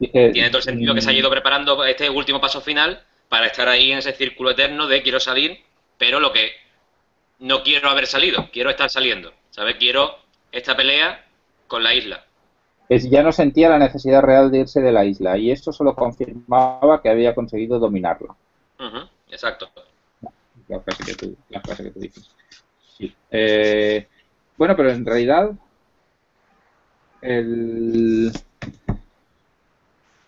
[0.00, 3.46] Dice, tiene todo el sentido que se ha ido preparando este último paso final para
[3.46, 5.60] estar ahí en ese círculo eterno de quiero salir,
[5.98, 6.50] pero lo que
[7.38, 9.76] no quiero haber salido, quiero estar saliendo, ¿sabes?
[9.76, 10.16] Quiero
[10.50, 11.24] esta pelea
[11.68, 12.24] con la isla.
[12.88, 15.94] Es, ya no sentía la necesidad real de irse de la isla y esto solo
[15.94, 18.34] confirmaba que había conseguido dominarla.
[19.30, 19.70] Exacto.
[20.66, 22.30] La frase que tú, la frase que tú dices.
[22.96, 23.14] Sí.
[23.30, 24.06] Eh,
[24.56, 25.50] bueno, pero en realidad
[27.20, 28.32] el...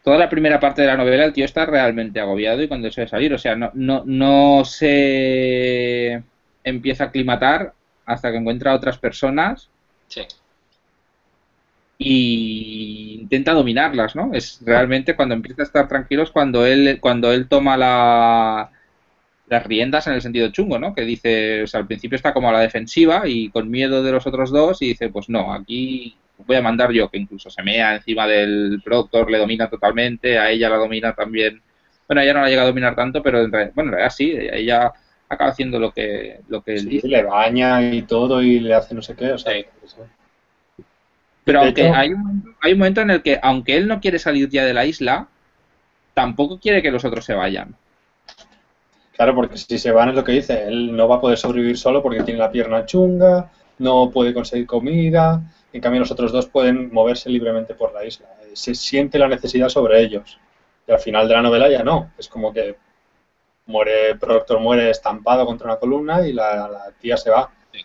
[0.02, 3.06] toda la primera parte de la novela el tío está realmente agobiado y cuando se
[3.06, 6.22] salir, o sea, no, no, no se
[6.64, 7.74] empieza a aclimatar
[8.06, 9.70] hasta que encuentra a otras personas
[10.08, 10.22] Sí.
[11.98, 14.32] y intenta dominarlas, ¿no?
[14.34, 18.70] Es realmente cuando empieza a estar tranquilo es cuando él, cuando él toma la,
[19.48, 20.94] las riendas en el sentido chungo, ¿no?
[20.94, 24.12] Que dice, o sea, al principio está como a la defensiva y con miedo de
[24.12, 27.62] los otros dos y dice, pues no, aquí voy a mandar yo, que incluso se
[27.62, 31.60] mea encima del productor, le domina totalmente, a ella la domina también,
[32.08, 34.32] bueno, ella no la llega a dominar tanto, pero en realidad, bueno, en realidad sí,
[34.36, 34.92] ella
[35.28, 37.08] acaba haciendo lo que, lo que él Sí, dice.
[37.08, 39.32] le baña y todo y le hace no sé qué.
[39.32, 39.64] O sea, Sí.
[41.44, 44.18] Pero aunque hecho- hay un, hay un momento en el que, aunque él no quiere
[44.18, 45.28] salir ya de la isla,
[46.14, 47.74] tampoco quiere que los otros se vayan.
[49.16, 51.76] Claro, porque si se van es lo que dice, él no va a poder sobrevivir
[51.76, 56.46] solo porque tiene la pierna chunga, no puede conseguir comida, en cambio los otros dos
[56.46, 58.26] pueden moverse libremente por la isla.
[58.44, 60.38] Eh, Se siente la necesidad sobre ellos.
[60.86, 62.76] Y al final de la novela ya no, es como que
[63.66, 67.50] muere, Proctor muere estampado contra una columna y la, la tía se va.
[67.72, 67.80] Sí.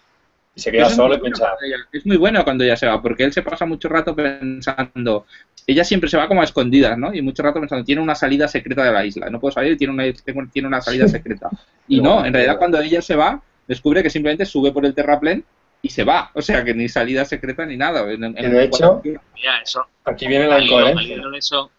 [0.56, 3.00] Y se queda solo muy y bueno piensa, es muy bueno cuando ella se va,
[3.02, 5.26] porque él se pasa mucho rato pensando.
[5.68, 7.14] Ella siempre se va como a escondidas, ¿no?
[7.14, 9.30] Y mucho rato pensando, tiene una salida secreta de la isla.
[9.30, 11.50] No puedo salir, tiene una, tengo- tiene una salida secreta.
[11.90, 14.94] Y no, en realidad pero- cuando ella se va, descubre que simplemente sube por el
[14.94, 15.46] terraplén
[15.82, 16.32] y se va.
[16.34, 18.12] O sea, que ni salida secreta ni nada.
[18.12, 19.02] En- de hecho-
[19.36, 19.88] Mira, eso.
[20.06, 21.16] aquí viene la al incoherencia.
[21.16, 21.72] hilo de eso,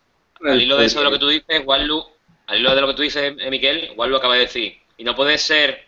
[0.44, 2.04] al hilo de eso de lo que tú dices, Wallu,
[2.46, 5.14] al hilo de lo que tú dices, eh, Miquel, Wallu acaba de decir, y no
[5.14, 5.86] puede ser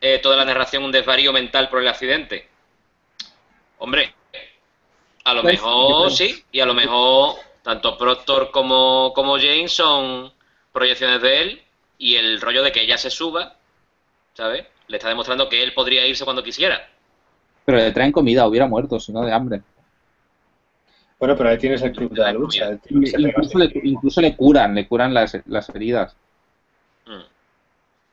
[0.00, 2.48] eh, toda la narración un desvarío mental por el accidente.
[3.78, 4.14] Hombre,
[5.24, 10.32] a lo Pues, mejor sí, y a lo mejor tanto Proctor como, como James son
[10.72, 11.62] proyecciones de él,
[11.98, 13.56] y el rollo de que ella se suba,
[14.34, 14.64] ¿sabes?
[14.88, 16.88] Le está demostrando que él podría irse cuando quisiera.
[17.70, 19.62] Pero le traen comida, hubiera muerto, si no de hambre.
[21.20, 22.76] Bueno, pero ahí tienes el club de la lucha.
[22.78, 26.16] tío Incluso le, incluso le curan, le curan las, las heridas.
[27.06, 27.22] Mm.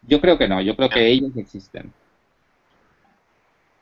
[0.03, 1.91] Yo creo que no, yo creo que ellos existen.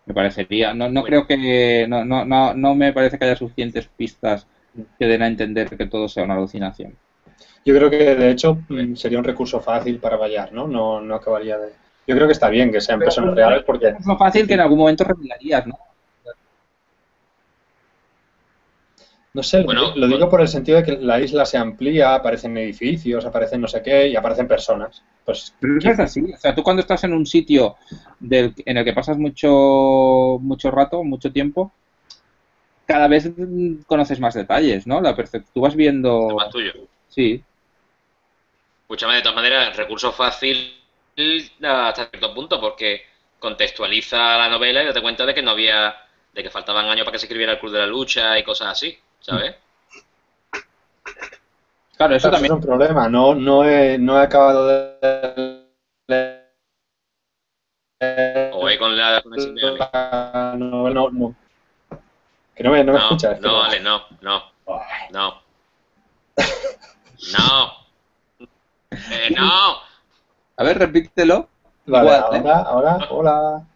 [0.05, 1.25] Me parecería, no, no Bueno.
[1.25, 4.47] creo que, no, no, no, no me parece que haya suficientes pistas
[4.97, 6.95] que den a entender que todo sea una alucinación.
[7.65, 10.67] Yo creo que de hecho mm, sería un recurso fácil para Vallar, ¿no?
[10.67, 11.73] No, no acabaría de.
[12.07, 14.59] Yo creo que está bien que sean personas reales porque Es lo fácil que en
[14.59, 15.77] algún momento revelarías, ¿no?
[19.33, 22.15] no sé, lo- Bueno, lo digo por el sentido de que la isla se amplía,
[22.15, 25.03] aparecen edificios, aparecen no sé qué y aparecen personas.
[25.25, 26.21] Pues Pero es así.
[26.33, 27.75] O sea, tú cuando estás en un sitio
[28.19, 31.73] del, en el que pasas mucho, mucho rato, mucho tiempo,
[32.85, 33.29] cada vez
[33.87, 35.01] conoces más detalles, ¿no?
[35.01, 35.13] La
[35.53, 36.29] tú vas viendo...
[36.35, 36.71] Más tuyo.
[37.09, 37.43] Sí,
[38.83, 40.75] Escúchame, de todas maneras, recurso fácil
[41.61, 43.05] hasta cierto punto, porque
[43.39, 45.95] contextualiza la novela y date cuenta de que no había,
[46.33, 48.69] de que faltaban años para que se escribiera el Club de la Lucha y cosas
[48.69, 49.55] así, ¿sabes?
[51.97, 52.51] claro, eso también...
[52.53, 53.07] es un problema.
[53.07, 55.65] No, no, he, no he acabado de
[56.07, 56.45] leer
[58.53, 61.35] O ahí con la novela, no, no.
[62.55, 63.39] Que no me, no me No, escuchas.
[63.41, 64.51] no, Ale, no, no,
[65.11, 65.41] no.
[67.33, 67.71] No.
[68.91, 69.84] Eh, no.
[70.57, 71.49] A ver, repítelo.
[71.85, 72.37] Vale, Igual, ¿eh?
[72.49, 73.67] ahora, ahora, hola.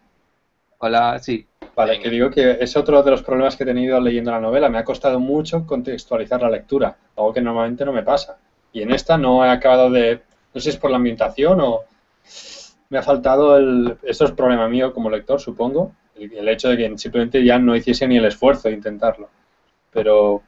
[0.78, 1.46] Hola, sí.
[1.76, 2.02] Vale, Venga.
[2.04, 4.68] que digo que es otro de los problemas que he tenido leyendo la novela.
[4.68, 8.38] Me ha costado mucho contextualizar la lectura, algo que normalmente no me pasa.
[8.72, 10.22] Y en esta no he acabado de.
[10.52, 11.80] No sé si es por la ambientación o.
[12.88, 13.96] Me ha faltado el.
[14.02, 15.92] Esto es problema mío como lector, supongo.
[16.16, 19.28] El, el hecho de que simplemente ya no hiciese ni el esfuerzo de intentarlo.
[19.92, 20.42] Pero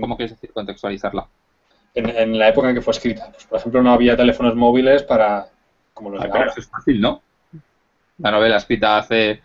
[0.00, 1.26] ¿Cómo quieres decir contextualizarla?
[1.94, 5.02] en, en la época en que fue escrita, pues, por ejemplo, no había teléfonos móviles
[5.02, 5.48] para.
[5.94, 6.46] Como los de ahora.
[6.50, 7.22] eso es fácil, ¿no?
[8.18, 9.40] La novela escrita hace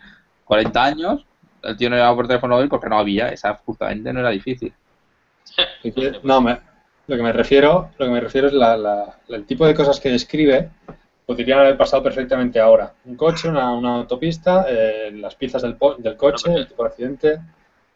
[0.45, 1.25] 40 años,
[1.63, 4.73] el tío no llamaba por teléfono móvil porque no había, esa justamente no era difícil.
[6.23, 6.59] No, me-
[7.07, 9.99] lo que me refiero, lo que me refiero es la, la- el tipo de cosas
[9.99, 10.69] que describe
[11.25, 12.93] podrían haber pasado perfectamente ahora.
[13.05, 16.89] Un coche, una, una autopista, eh, las piezas del, po- del coche, el tipo de
[16.89, 17.39] accidente.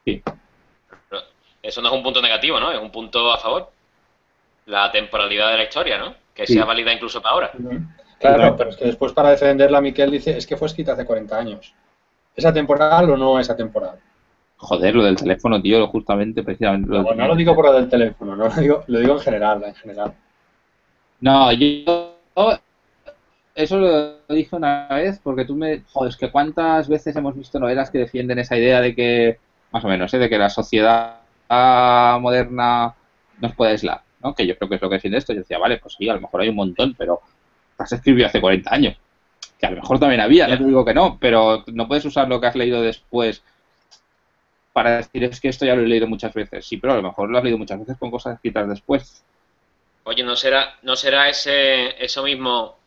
[0.03, 1.21] Pero
[1.61, 2.71] Eso no es un punto negativo, ¿no?
[2.71, 3.71] Es un punto a favor.
[4.65, 6.15] La temporalidad de la historia, ¿no?
[6.33, 6.53] Que Sí.
[6.53, 7.51] sea válida incluso para ahora.
[8.23, 8.55] Claro.
[8.57, 11.73] pero es que después para defenderla, Miquel dice, es que fue escrita hace 40 años.
[12.35, 13.99] ¿Es atemporal o no es atemporal?
[14.57, 16.89] Joder, lo del teléfono, tío, justamente, precisamente.
[16.89, 19.13] lo No, del- no lo digo por lo del teléfono, no lo digo, lo digo
[19.13, 20.13] en general, en general.
[21.19, 22.09] No, yo
[23.55, 25.83] eso lo dije una vez porque tú me...
[25.91, 29.37] Joder, es que cuántas veces hemos visto novelas que defienden esa idea de que,
[29.71, 30.17] más o menos, ¿eh?
[30.17, 31.17] de que la sociedad
[32.19, 32.93] moderna
[33.39, 34.33] nos puede aislar, ¿no?
[34.33, 35.33] Que yo creo que es lo que defiende esto.
[35.33, 37.21] Yo decía, vale, pues sí, a lo mejor hay un montón, pero
[37.77, 38.97] has escribido hace 40 años.
[39.59, 42.27] Que a lo mejor también había, no te digo que no, pero no puedes usar
[42.27, 43.43] lo que has leído después
[44.73, 46.65] para decir es que esto ya lo he leído muchas veces.
[46.65, 49.23] Sí, pero a lo mejor lo has leído muchas veces con cosas escritas después.
[50.03, 52.77] Oye, ¿no será, no será ese, eso mismo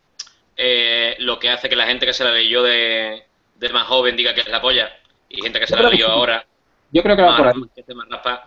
[0.57, 3.25] eh, lo que hace que la gente que se la leyó de,
[3.73, 4.91] más joven diga que es la polla?
[5.29, 6.45] Y gente que se la leyó ahora.
[6.91, 7.55] Yo creo que va por ahí.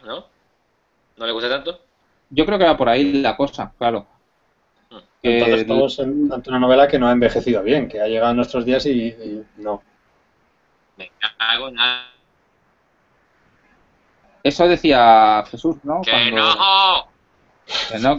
[0.06, 0.26] ¿no?
[1.18, 1.82] ¿No le gusta tanto?
[2.30, 4.06] Yo creo que va por ahí la cosa, claro.
[5.22, 8.66] Entonces estamos ante una novela que no ha envejecido bien, que ha llegado a nuestros
[8.66, 9.82] días y, no.
[10.98, 12.06] Me cago en nada.
[14.44, 16.02] Eso decía Jesús, ¿no?
[16.02, 17.08] ¡Que no!
[17.90, 18.18] Que no,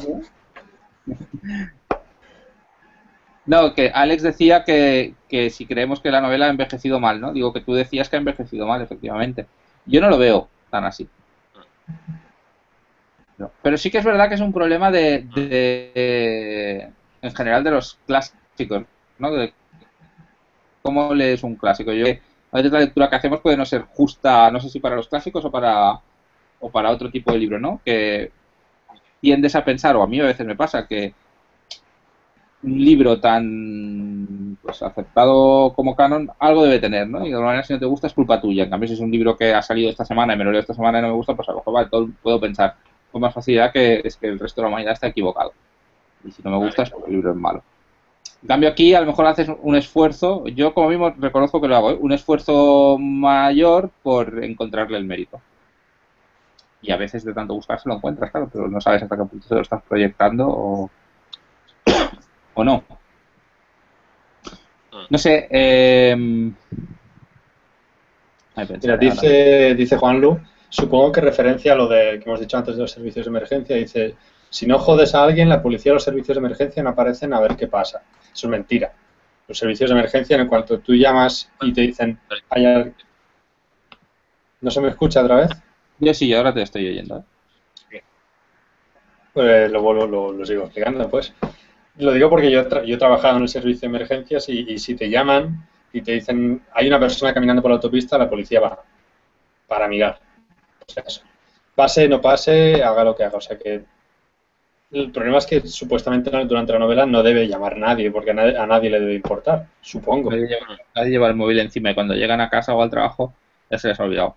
[3.47, 7.33] No, que Alex decía que, que, si creemos que la novela ha envejecido mal, ¿no?
[7.33, 9.47] Digo que tú decías que ha envejecido mal, efectivamente.
[9.87, 11.09] Yo no lo veo tan así.
[13.63, 16.91] Pero sí que es verdad que es un problema de, de
[17.23, 18.85] en general de los clásicos,
[19.19, 19.31] ¿no?
[19.33, 19.53] De
[20.83, 21.93] cómo lees un clásico.
[21.93, 24.97] Yo a veces la lectura que hacemos puede no ser justa, no sé si para
[24.97, 26.01] los clásicos o para
[26.61, 27.81] o para otro tipo de libro, ¿no?
[27.85, 28.33] Que
[29.21, 31.15] tiendes a pensar, o a mí a veces me pasa, que
[32.63, 37.21] un libro tan pues, aceptado como canon, algo debe tener, ¿no?
[37.21, 38.65] Y de alguna manera si no te gusta es culpa tuya.
[38.65, 40.61] En cambio, si es un libro que ha salido esta semana y me lo leo
[40.61, 42.77] esta semana y no me gusta, pues a lo mejor vale, todo, puedo pensar
[43.11, 45.53] con más facilidad que es que el resto de la humanidad está equivocado.
[46.25, 47.63] Y si no me gusta es porque el libro es malo.
[48.43, 51.77] En cambio aquí a lo mejor haces un esfuerzo, yo como mismo reconozco que lo
[51.77, 51.99] hago, ¿eh?
[52.01, 55.41] un esfuerzo mayor por encontrarle el mérito
[56.83, 59.25] y a veces de tanto buscar se lo encuentras, claro, pero no sabes hasta qué
[59.25, 60.91] punto se lo estás proyectando o,
[62.55, 62.85] o no.
[65.09, 65.49] No sé.
[65.51, 66.53] Eh...
[68.57, 70.39] Mira, dice, dice Juan Lu,
[70.71, 73.77] supongo que referencia a lo de que hemos dicho antes de los servicios de emergencia,
[73.77, 74.17] dice,
[74.49, 77.41] si no jodes a alguien, la policía o los servicios de emergencia no aparecen a
[77.41, 78.03] ver qué pasa.
[78.33, 78.93] Eso es mentira.
[79.47, 82.19] Los servicios de emergencia, en cuanto tú llamas y te dicen,
[84.61, 85.51] ¿no se me escucha otra vez?
[85.99, 87.25] Yo sí, ahora te estoy oyendo.
[89.33, 91.33] Pues lo vuelvo, lo, sigo explicando, pues.
[91.99, 95.11] Lo digo porque yo, yo he trabajado en el servicio de emergencias y, si te
[95.11, 98.83] llaman y te dicen, hay una persona caminando por la autopista, la policía va
[99.67, 100.19] para mirar.
[100.91, 101.23] O sea, eso.
[101.75, 103.39] Pase, no pase, haga lo que haga.
[103.39, 103.85] O sea que
[104.93, 108.91] el problema es que supuestamente durante la novela no debe llamar nadie, porque a nadie,
[108.91, 110.31] le debe importar, supongo.
[110.31, 110.67] Nadie lleva,
[110.97, 113.33] nadie lleva, el móvil encima y cuando llegan a casa o al trabajo
[113.71, 114.35] ya se les ha olvidado.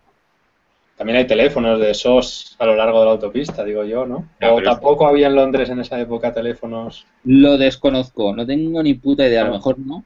[0.95, 4.29] También hay teléfonos de SOS a lo largo de la autopista, digo yo, ¿no?
[4.47, 7.07] o tampoco había en Londres en esa época teléfonos.
[7.23, 10.05] Lo desconozco, no tengo ni puta idea, a lo mejor no.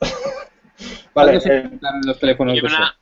[1.14, 1.70] vale, eh,
[2.06, 2.96] los teléfonos una,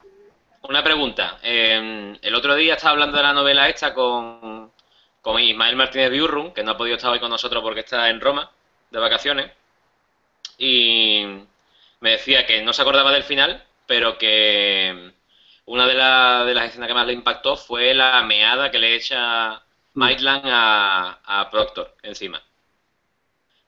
[0.69, 1.39] una, pregunta.
[1.43, 4.73] Eh, el otro día estaba hablando de la novela esta con,
[5.21, 8.21] con Ismael Martínez Biurrum, que no ha podido estar hoy con nosotros porque está en
[8.21, 8.51] Roma
[8.91, 9.51] de vacaciones.
[10.59, 11.25] Y
[12.01, 15.13] me decía que no se acordaba del final, pero que
[15.67, 15.95] una de,
[16.47, 19.63] de, las escenas que más le impactó fue la meada que le echa
[19.95, 22.43] Maitland a, a Proctor encima.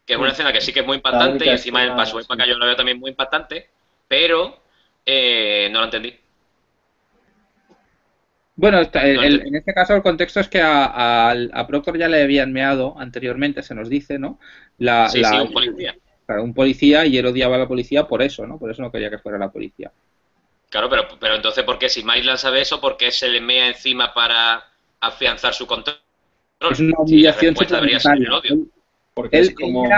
[0.07, 2.43] Que es una escena que sí que es muy impactante y encima el paso para
[2.43, 3.69] acá yo lo veo también muy impactante,
[4.07, 4.63] pero
[5.05, 6.19] eh, no lo entendí.
[8.59, 12.99] Bueno, en este caso el contexto es que a, a, Proctor ya le habían meado
[12.99, 14.41] anteriormente, se nos dice, ¿no?
[14.79, 15.97] La, sí, sí, un policía.
[16.27, 18.59] Claro, un policía y él odiaba a la policía por eso, ¿no?
[18.59, 19.93] Por eso no quería que fuera la policía.
[20.71, 23.69] Claro, pero, pero entonces, ¿por qué si Maitland sabe eso, por qué se le mea
[23.69, 24.65] encima para
[24.99, 25.97] afianzar su control?
[26.69, 27.65] Es una humillación sí,
[29.15, 29.89] Porque es como...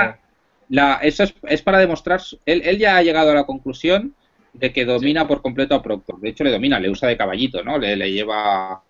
[0.68, 2.20] La, eso es, para demostrar...
[2.44, 4.14] Él, él ya ha llegado a la conclusión
[4.52, 6.20] de que domina por completo a Proctor.
[6.20, 7.78] De hecho, le domina, le usa de caballito, ¿no?
[7.78, 8.82] Le, le lleva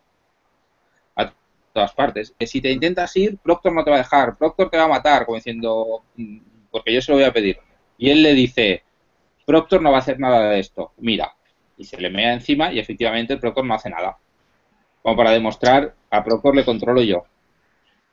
[1.17, 1.33] a
[1.73, 2.35] todas partes.
[2.39, 4.89] Que si te intentas ir, Proctor no te va a dejar, Proctor te va a
[4.89, 6.39] matar, como diciendo, mm,
[6.71, 7.59] porque yo se lo voy a pedir.
[7.99, 8.83] Y él le dice,
[9.47, 10.93] Proctor no va a hacer nada de esto.
[10.99, 11.35] Mira,
[11.81, 14.19] y se le mea encima y efectivamente el Procor no hace nada.
[15.03, 17.25] Como para demostrar, a Procor le controlo yo.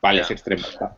[0.00, 0.66] Vale, es extremo.
[0.66, 0.96] Está.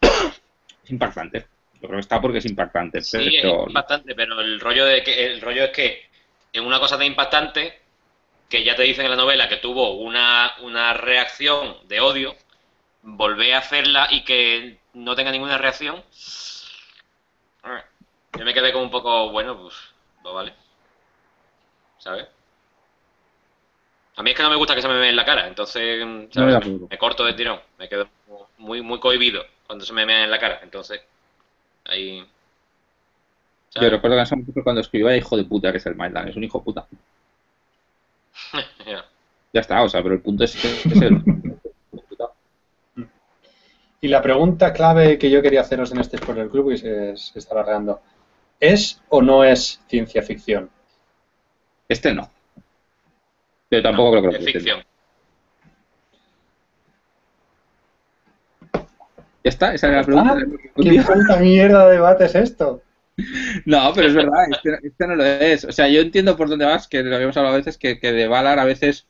[0.82, 1.46] Es impactante.
[1.82, 3.00] Creo que está porque es impactante.
[3.02, 6.06] Sí, es impactante, pero el rollo, de que, el rollo es que
[6.52, 7.80] en una cosa tan impactante
[8.48, 12.36] que ya te dicen en la novela que tuvo una, una reacción de odio,
[13.02, 16.04] volver a hacerla y que no tenga ninguna reacción,
[18.38, 19.74] yo me quedé como un poco, bueno, pues,
[20.22, 20.54] pues vale.
[21.98, 22.26] ¿sabes?
[24.16, 26.06] A mí es que no me gusta que se me vea en la cara, entonces
[26.06, 28.08] me corto de tirón, me quedo
[28.58, 31.00] muy muy cohibido cuando se me vea en la cara, entonces
[31.84, 32.26] ahí
[33.74, 36.28] Yo recuerdo que en ese momento cuando escribía hijo de puta que es el Mainland,
[36.28, 36.86] es un hijo de puta.
[38.86, 39.04] Ya.
[39.54, 41.22] Ya está, o sea, pero el punto es que es el...
[44.00, 47.38] Y la pregunta clave que yo quería haceros en este Spoiler Club, y se, se
[47.38, 48.00] está alargando,
[48.58, 50.68] ¿es o no es ciencia ficción?
[51.88, 52.28] Este no.
[53.68, 54.82] Pero tampoco creo que lo Es ficción.
[59.44, 60.34] Ya está, esa era la pregunta.
[60.38, 60.44] Ah,
[60.76, 62.82] ¿Qué puta mierda de debate es esto?
[63.66, 65.64] No, pero es verdad, este, este no lo es.
[65.64, 68.12] O sea, yo entiendo por dónde vas, que lo habíamos hablado a veces, que, que
[68.12, 69.06] de Valar a veces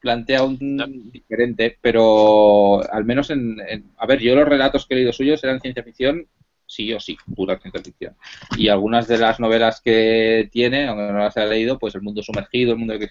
[0.00, 4.96] plantea un diferente, pero al menos en, en- A ver, yo los relatos que he
[4.98, 6.26] leído suyos eran ciencia ficción,
[6.66, 8.14] sí o sí, pura ciencia ficción.
[8.58, 12.22] Y algunas de las novelas que tiene, aunque no las he leído, pues El mundo
[12.22, 13.08] sumergido, El mundo que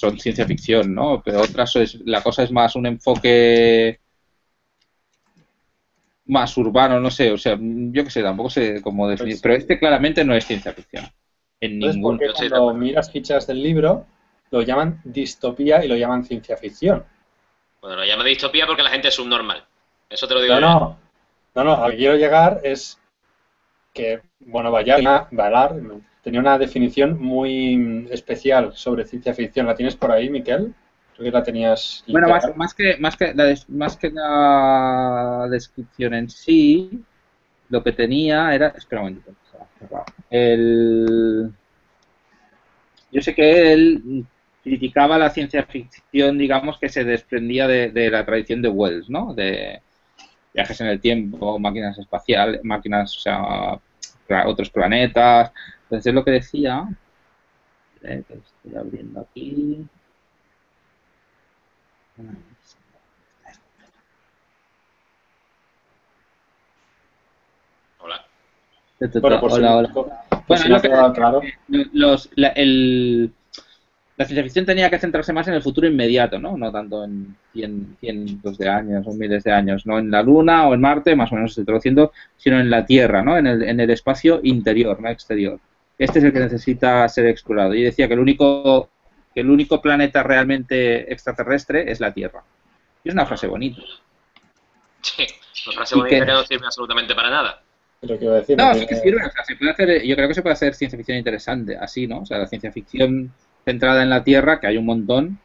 [0.00, 1.22] son ciencia ficción, ¿no?
[1.24, 4.00] Pero otras es, la cosa es más un enfoque
[6.26, 9.54] más urbano, no sé, o sea, yo qué sé, tampoco sé cómo definir, Pues- pero
[9.54, 11.04] este claramente no es ciencia ficción.
[11.60, 14.06] En Entonces, ningún ¿por qué Yo estoy de cuando miras fichas del libro
[14.50, 17.04] lo llaman distopía y lo llaman ciencia ficción?
[17.80, 19.64] Bueno, lo llama distopía porque la gente es subnormal.
[20.08, 20.66] Eso te lo digo No, yo.
[20.66, 20.98] no,
[21.54, 22.98] no, no, a lo que quiero llegar es
[23.92, 25.74] que, bueno, Valar, Valar
[26.22, 29.66] tenía una definición muy especial sobre ciencia ficción.
[29.66, 30.74] ¿La tienes por ahí, Miquel?
[31.14, 32.04] Creo que la tenías.
[32.08, 37.02] Bueno, más, más que más que la más que la descripción en sí,
[37.68, 39.22] lo que tenía era, espera un
[39.78, 40.04] cerrado.
[40.30, 41.50] el
[43.12, 44.24] yo sé que él
[44.62, 49.34] criticaba la ciencia ficción, digamos, que se desprendía de, de la tradición de Wells, ¿no?
[49.34, 49.80] De
[50.54, 55.52] viajes en el tiempo, máquinas espaciales, máquinas, o sea, otros planetas.
[55.90, 56.88] Entonces es lo que decía.
[58.02, 59.84] eh, que estoy abriendo aquí.
[67.98, 68.24] Hola.
[69.20, 69.88] Bueno, por si, Hola, hola.
[69.92, 70.10] por
[70.46, 70.80] Bueno, si no
[71.12, 71.42] claro.
[71.92, 73.32] los, la, el-
[74.16, 76.56] la ciencia ficción tenía que centrarse más en el futuro inmediato, ¿no?
[76.56, 80.68] No tanto en cien, cientos de años o miles de años, no en la Luna
[80.68, 83.38] o en Marte, más o menos se traduciendo, sino en la Tierra, ¿no?
[83.38, 85.58] En el, en el espacio interior, no exterior.
[86.00, 87.74] Este es el que necesita ser explorado.
[87.74, 88.88] Y decía que el único
[89.34, 92.42] que el único planeta realmente extraterrestre es la Tierra.
[93.04, 93.82] Y es una frase bonita.
[95.02, 95.26] Sí,
[95.66, 97.62] una frase ¿Y bonita que no sirve absolutamente para nada.
[98.00, 98.56] Lo que iba a decir.
[98.56, 99.26] No, sí que sirve.
[99.26, 102.06] O sea, se puede hacer, yo creo que se puede hacer ciencia ficción interesante, así,
[102.06, 102.20] ¿no?
[102.20, 103.30] O sea, la ciencia ficción
[103.66, 105.38] centrada en la Tierra, que hay un montón,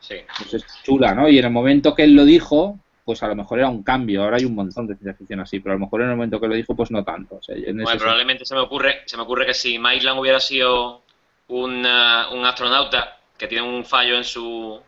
[0.00, 0.16] Sí.
[0.38, 1.28] pues es chula, ¿no?
[1.28, 4.24] Y en el momento que él lo dijo, pues a lo mejor era un cambio.
[4.24, 6.40] Ahora hay un montón de ciencia ficción así, pero a lo mejor en el momento
[6.40, 7.36] que lo dijo, pues no tanto.
[7.36, 10.18] O sea, en Bueno, ese probablemente se me ocurre, se me ocurre que si Maitland
[10.18, 11.02] hubiera sido
[11.46, 14.82] un, ah, un astronauta que tiene un fallo en su,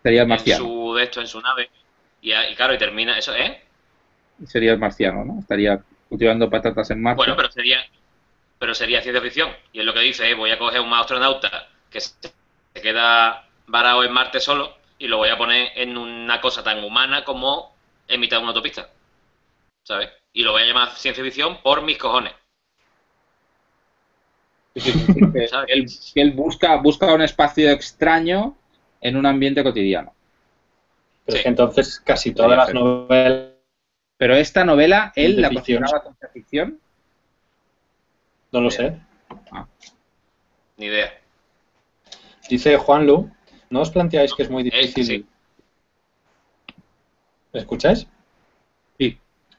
[0.00, 0.64] sería el en marciano.
[0.64, 1.68] su de esto, en su nave,
[2.22, 3.60] y, y claro, y termina eso, ¿eh?
[4.46, 5.40] Sería el marciano, ¿no?
[5.40, 7.16] Estaría cultivando patatas en Marte.
[7.16, 7.80] Bueno, pero sería,
[8.60, 9.50] pero sería ciencia ficción.
[9.72, 10.34] Y es lo que dice, ¿eh?
[10.34, 12.30] voy a coger un astronauta que se
[12.74, 17.24] queda varado en Marte solo y lo voy a poner en una cosa tan humana
[17.24, 17.74] como
[18.06, 18.90] en mitad de una autopista.
[19.82, 20.10] ¿Sabes?
[20.34, 22.34] Y lo voy a llamar ciencia ficción por mis cojones.
[24.76, 25.70] Sí, sí, sí, que ¿Sabes?
[25.72, 28.56] él, que él busca, busca un espacio extraño
[29.00, 30.14] en un ambiente cotidiano.
[31.24, 33.52] Pero es que entonces casi todas las novelas.
[34.18, 35.78] Pero esta novela, él la ficción.
[35.78, 36.80] consideraba ciencia ficción.
[38.52, 39.00] No lo sé.
[40.76, 41.18] Ni idea.
[42.50, 43.30] Dice Juan Lu,
[43.70, 45.04] ¿no os planteáis que es muy difícil?
[45.06, 45.26] sí.
[47.52, 48.06] ¿Me escucháis?
[48.98, 49.18] Sí.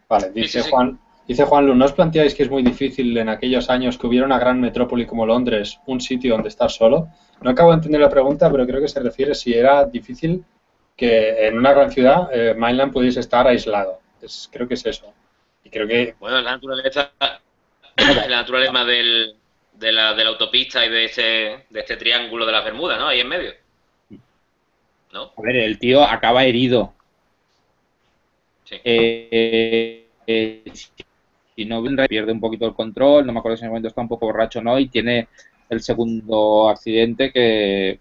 [0.09, 0.69] Vale, dice sí, sí.
[0.71, 4.07] Juan, dice Juan Lu, ¿no os planteáis que es muy difícil en aquellos años que
[4.07, 7.09] hubiera una gran metrópoli como Londres, un sitio donde estar solo?
[7.41, 10.43] No acabo de entender la pregunta, pero creo que se refiere si era difícil
[10.95, 13.99] que en una gran ciudad eh, Mainland pudiese estar aislado.
[14.21, 15.13] Es- creo que es eso.
[15.63, 17.11] Y creo que Bueno, es la naturaleza,
[17.97, 19.35] la naturaleza del,
[19.73, 21.21] de, la, de la autopista y de este,
[21.69, 23.07] de este triángulo de las Bermudas, ¿no?
[23.07, 23.51] Ahí en medio.
[25.13, 25.31] ¿No?
[25.37, 26.93] A ver, el tío acaba herido.
[28.63, 28.75] Sí.
[28.83, 30.63] Eh, eh,
[31.55, 34.01] si no pierde un poquito el control, no me acuerdo si en ese momento está
[34.01, 35.27] un poco borracho o no, y tiene
[35.69, 37.99] el segundo accidente que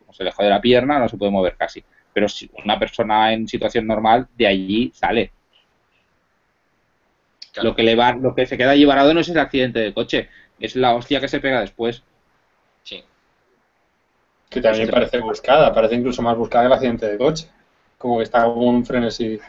[0.00, 1.82] como se le jode la pierna, no se puede mover casi.
[2.12, 5.32] Pero si una persona en situación normal, de allí sale.
[7.52, 7.70] Claro.
[7.70, 9.94] Lo que le va, lo que se queda allí varado no es el accidente de
[9.94, 10.28] coche,
[10.60, 12.02] es la hostia que se pega después.
[12.82, 13.02] Sí.
[14.48, 17.48] Que también parece buscada, parece incluso más buscada que el accidente de coche.
[17.98, 19.40] Como que está como un frenesí.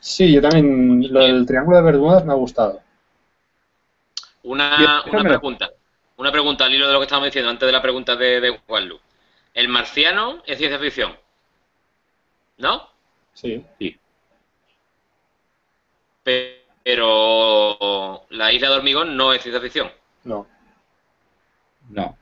[0.00, 2.80] Sí, yo también, lo del triángulo de Bermudas me ha gustado.
[4.42, 5.70] Una, una pregunta.
[6.16, 8.58] Una pregunta al hilo de lo que estábamos diciendo antes de la pregunta de, de
[8.66, 8.98] Juanlu.
[9.54, 11.16] ¿El marciano es ciencia ficción?
[12.58, 12.88] ¿No?
[13.34, 13.64] Sí.
[16.82, 19.90] pero la isla de hormigón no es ciencia ficción.
[20.24, 20.46] No.
[21.90, 22.16] No.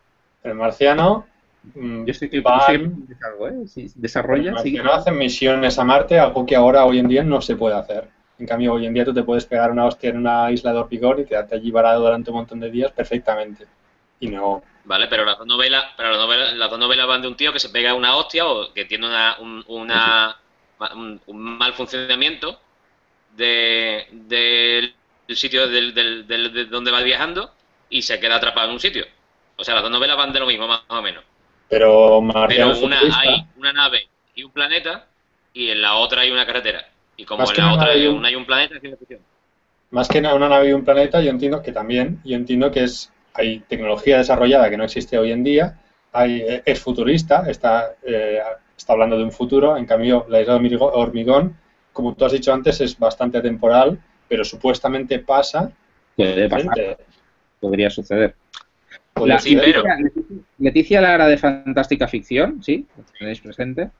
[0.46, 1.26] El marciano.
[1.74, 3.66] mm, Yo estoy que va- algo, ¿eh?
[3.66, 4.78] Si desarrolla, el sigue.
[4.78, 8.08] marciano hacen misiones a Marte, algo que ahora hoy en día no se puede hacer.
[8.38, 10.78] En cambio, hoy en día tú te puedes pegar una hostia en una isla de
[10.78, 13.66] hormigón y quedarte allí varado durante un montón de días perfectamente.
[14.20, 14.62] Y no.
[14.84, 17.52] Vale, pero las dos novelas, pero las novelas, las dos novelas van de un tío
[17.52, 20.36] que se pega una hostia o que tiene una, un, una-
[20.94, 22.60] un- un mal funcionamiento
[23.36, 24.94] de, del
[25.36, 27.50] sitio del, del- del- de donde va viajando
[27.90, 29.06] y se queda atrapado en un sitio.
[29.56, 31.24] O sea, las dos novelas van de lo mismo, más o menos.
[31.68, 35.06] Pero Pero una hay una nave y un planeta
[35.52, 36.86] y en la otra hay una carretera.
[37.16, 39.20] Y como Más en la otra hay un- una hay un planeta, es ciencia ficción.
[39.90, 43.12] más que una nave y un planeta, yo entiendo que también, yo entiendo que es
[43.34, 45.78] hay tecnología desarrollada que no existe hoy en día,
[46.12, 48.40] hay, eh, es futurista, está, eh,
[48.76, 51.56] está hablando de un futuro, en cambio la isla de hormigón,
[51.92, 53.98] como tú has dicho antes, es bastante temporal,
[54.28, 55.70] pero supuestamente pasa
[56.16, 56.96] Puede pasar, frente-
[57.60, 58.34] podría suceder.
[59.24, 62.86] La- Sí, pero- Leticia, Leticia Lara de Fantástica Ficción, ¿sí?
[62.96, 63.90] Lo tenéis presente.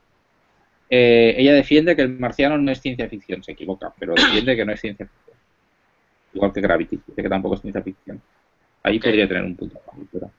[0.90, 4.64] Eh, ella defiende que el marciano no es ciencia ficción, se equivoca, pero defiende que
[4.64, 5.36] no es ciencia ficción.
[6.34, 8.20] Igual que Gravity, dice que tampoco es ciencia ficción.
[8.82, 9.80] Ahí podría tener un punto.
[10.12, 10.30] pero-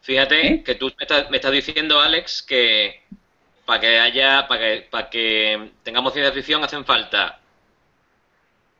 [0.00, 0.62] Fíjate ¿Eh?
[0.64, 3.02] que tú me estás, me estás diciendo, Alex, que
[3.64, 7.38] para que haya, para que, para que tengamos ciencia ficción hacen falta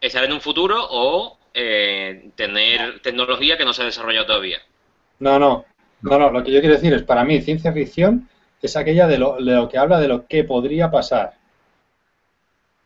[0.01, 4.59] estar en un futuro o eh, tener tecnología que no se ha desarrollado todavía.
[5.23, 5.65] No, no,
[6.03, 8.29] no, no, lo que yo quiero decir es, para mí, ciencia ficción
[8.61, 11.35] es aquella de lo, de lo que habla de lo que podría pasar.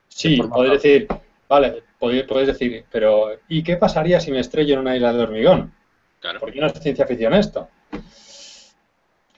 [0.08, 1.08] Sí, podéis decir,
[1.48, 5.72] vale, podéis, decir, pero ¿y qué pasaría si me estrello en una isla de hormigón?
[6.20, 6.40] Claro.
[6.40, 7.68] ¿Por qué no es ciencia ficción esto?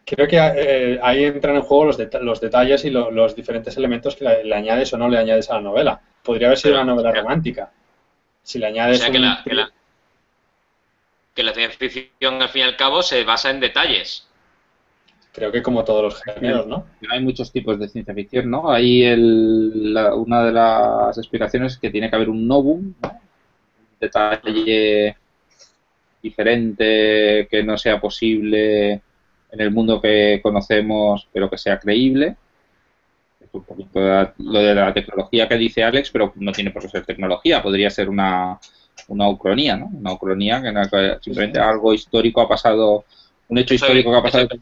[0.05, 3.77] Creo que eh, ahí entran en juego los, deta- los detalles y lo- los diferentes
[3.77, 6.01] elementos que le, le añades o no le añades a la novela.
[6.23, 7.27] Podría haber sido una novela claro.
[7.29, 7.71] romántica.
[8.43, 9.71] Si le O añades sea que un- la, que, la,
[11.39, 14.27] que la ciencia ficción al fin y al cabo se basa en detalles.
[15.33, 16.85] Creo que como todos los géneros, ¿no?
[17.09, 18.69] Hay muchos tipos de ciencia ficción, ¿no?
[18.73, 23.09] Ahí el- la- una de las aspiraciones es que tiene que haber un novum, ¿no?
[23.11, 25.17] Un detalle
[26.21, 28.91] diferente que no sea posible
[29.53, 32.35] en el mundo que conocemos, pero que sea creíble.
[33.41, 36.83] Es un poquito la- lo de la tecnología que dice Alex, pero no tiene por
[36.83, 38.59] qué ser tecnología, podría ser una,
[39.07, 39.87] una ucronía, ¿no?
[39.87, 43.05] Una ucronía que simplemente algo histórico ha pasado,
[43.49, 44.59] un hecho histórico que ha pasado estoy.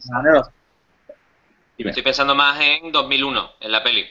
[1.77, 1.91] Dime.
[1.91, 4.05] Estoy pensando más en 2001, en la peli.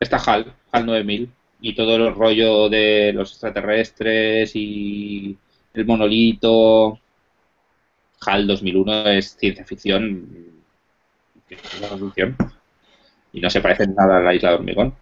[0.00, 5.36] está HAL, HAL 9000, y todo el rollo de los extraterrestres y
[5.74, 6.98] el monolito.
[8.20, 10.26] HAL 2001 es ciencia ficción.
[11.48, 12.36] ciencia ficción.
[13.32, 14.94] Y no se parece en nada a la isla de hormigón.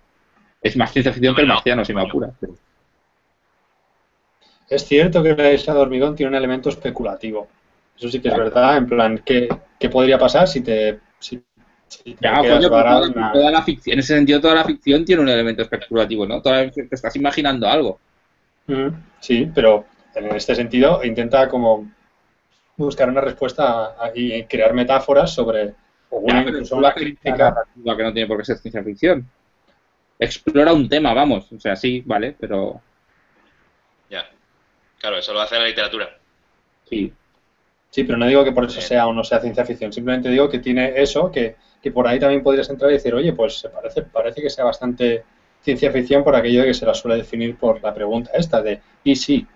[0.61, 2.30] Es más ciencia ficción que el marciano, si me apura.
[2.40, 2.54] pero-
[4.70, 7.48] Es cierto que la isla de hormigón tiene un elemento especulativo.
[7.96, 9.48] Eso sí que es verdad, en plan, ¿qué,
[9.78, 11.42] qué podría pasar si te, si,
[11.88, 14.64] si te coño, varado toda, en una- toda la ficción, en ese sentido, toda la
[14.64, 16.40] ficción tiene un elemento especulativo, ¿no?
[16.40, 17.98] Toda la- te estás imaginando algo.
[18.68, 18.88] Mm,
[19.20, 21.90] Sí, pero en este sentido intenta como
[22.76, 25.74] buscar una respuesta a- y crear metáforas sobre
[26.10, 27.36] o incluso una crítica.
[27.36, 29.28] narrativa que no tiene por qué ser ciencia ficción.
[30.18, 31.52] Explora un tema, vamos.
[31.52, 32.80] O sea, sí, vale, pero.
[35.01, 36.18] Claro, eso lo hace la literatura.
[36.88, 37.12] sí.
[37.90, 40.48] Sí, pero no digo que por eso sea o no sea ciencia ficción, simplemente digo
[40.48, 43.68] que tiene eso, que, que por ahí también podrías entrar y decir, oye, pues se
[43.68, 45.24] parece, parece que sea bastante
[45.62, 48.80] ciencia ficción por aquello de que se la suele definir por la pregunta esta de
[49.05, 49.46] ¿y sí?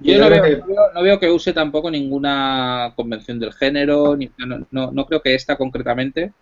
[0.00, 3.52] Yo Yo no veo, que- no veo- no veo que use tampoco ninguna convención del
[3.52, 6.32] género, ni, no, no, no creo que esta concretamente.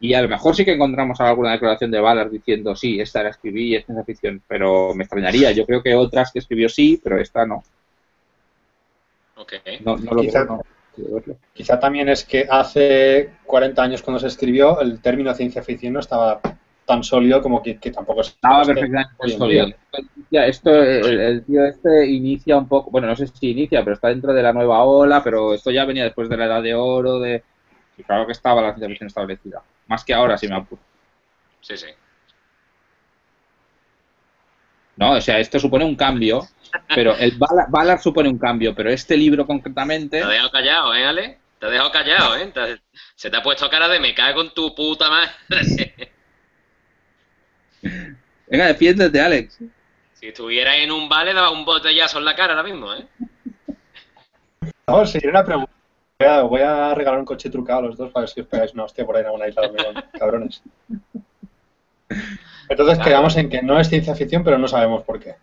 [0.00, 3.30] Y a lo mejor sí que encontramos alguna declaración de Ballard diciendo sí, esta la
[3.30, 5.50] escribí y es ciencia ficción, pero me extrañaría.
[5.50, 7.64] Yo creo que otras que escribió sí, pero esta no.
[9.36, 9.54] Ok.
[9.84, 10.62] No, no lo Quizá- no.
[10.96, 11.36] Verlo.
[11.52, 16.00] Quizá también es que hace 40 años cuando se escribió el término ciencia ficción no
[16.00, 16.40] estaba
[16.84, 19.66] tan sólido como que, que tampoco es Estaba es que perfectamente sólido.
[20.30, 23.94] Ya, esto, el, el tío este inicia un poco, bueno, no sé si inicia, pero
[23.94, 26.74] está dentro de la nueva ola, pero esto ya venía después de la edad de
[26.74, 27.42] oro, de...
[27.96, 29.62] y claro que estaba la ciencia ficción establecida.
[29.88, 30.80] Más que ahora, si me apuro.
[31.60, 31.86] Sí, sí.
[34.96, 36.46] No, o sea, esto supone un cambio,
[36.94, 40.18] pero el Ballard, Ballard supone un cambio, pero este libro concretamente...
[40.18, 41.38] Te has dejado callado, ¿eh, Ale?
[41.60, 42.46] Te has dejado callado, ¿eh?
[42.52, 42.80] Te-
[43.14, 45.30] Se te ha puesto cara de me cae con tu puta madre.
[48.48, 49.58] Venga, defiéndete, Alex.
[50.14, 53.06] si estuviera en un vale, daba un botellazo en la cara ahora mismo, ¿eh?
[54.86, 55.70] Vamos, si una pregunta.
[56.20, 58.46] Voy a, voy a regalar un coche trucado a los dos para ver si os
[58.48, 60.62] pegáis una hostia por ahí en alguna isla de hormigón, cabrones.
[62.68, 65.36] Entonces quedamos en que no es ciencia ficción, pero no sabemos por qué.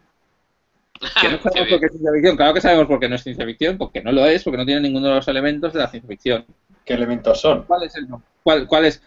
[1.21, 2.35] Que no sabemos por qué es ciencia ficción.
[2.35, 4.65] Claro que sabemos por qué no es ciencia ficción, porque no lo es, porque no
[4.65, 6.45] tiene ninguno de los elementos de la ciencia ficción.
[6.83, 7.63] ¿Qué elementos son?
[7.63, 8.21] ¿Cuál es el no?
[8.43, 9.01] ¿Cuál, cuál es?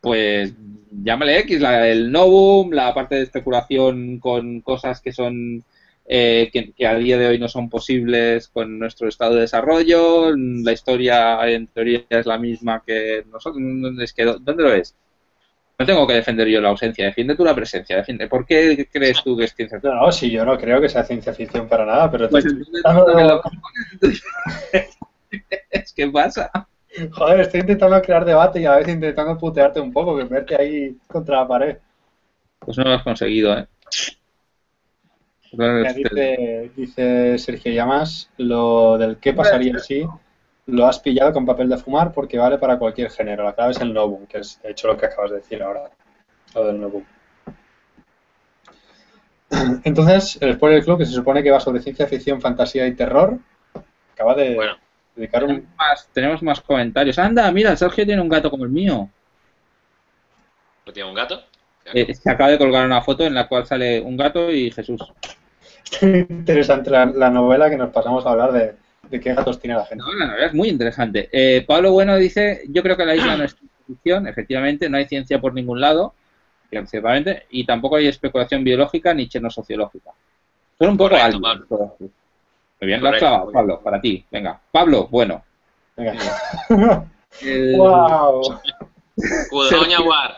[0.00, 0.54] Pues
[1.02, 5.64] llámale X, la, el novum, la parte de especulación con cosas que son
[6.06, 10.34] eh, que, que a día de hoy no son posibles con nuestro estado de desarrollo.
[10.36, 13.62] La historia en teoría es la misma que nosotros.
[14.00, 14.94] Es que, ¿Dónde lo es?
[15.78, 17.96] No tengo que defender yo la ausencia, defiende tú la presencia.
[17.96, 18.28] Defiende.
[18.28, 19.96] ¿Por qué crees tú que es ciencia ficción?
[19.96, 22.44] No, no, si yo no creo que sea ciencia ficción para nada, pero Pues
[25.70, 26.50] es que pasa.
[27.10, 30.96] Joder, estoy intentando crear debate y a veces intentando putearte un poco, que verte ahí
[31.08, 31.76] contra la pared.
[32.60, 33.66] Pues no lo has conseguido, ¿eh?
[35.56, 40.06] Mira, dice, dice Sergio Llamas, lo del qué pasaría si
[40.66, 43.44] lo has pillado con papel de fumar porque vale para cualquier género.
[43.44, 45.90] La clave es el novum, que es de hecho lo que acabas de decir ahora,
[46.54, 47.04] lo del novum.
[49.84, 53.38] Entonces, el Spoiler Club, que se supone que va sobre ciencia ficción, fantasía y terror,
[54.12, 54.76] acaba de Bueno.
[55.14, 55.48] dedicar un...
[55.50, 57.18] Tenemos más, tenemos más comentarios.
[57.18, 59.08] Anda, mira, Sergio tiene un gato como el mío.
[60.84, 61.42] ¿Pues ¿Tiene un gato?
[61.92, 65.00] Eh, se acaba de colgar una foto en la cual sale un gato y Jesús.
[66.02, 68.74] interesante la, la novela que nos pasamos a hablar de,
[69.10, 70.04] de qué gatos tiene la gente.
[70.04, 71.28] No, la verdad es muy interesante.
[71.32, 73.56] Eh, Pablo Bueno dice, yo creo que la isla no es
[73.86, 76.14] ficción, efectivamente, no hay ciencia por ningún lado,
[76.86, 80.10] ciertamente, y tampoco hay especulación biológica ni sociológica.
[80.78, 81.16] Son un poco
[81.68, 81.92] todos.
[82.00, 83.52] Muy bien, lo has clavado.
[83.52, 84.24] Pablo, para ti.
[84.30, 85.42] Venga, Pablo, bueno.
[85.96, 86.14] Venga.
[87.42, 88.60] El- ¡Wow!
[89.50, 90.34] Cudoña War.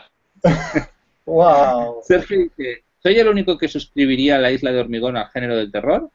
[1.25, 1.99] ¡Wow!
[2.03, 5.71] Sergio dice, ¿soy el único que suscribiría a la isla de hormigón al género del
[5.71, 6.09] terror?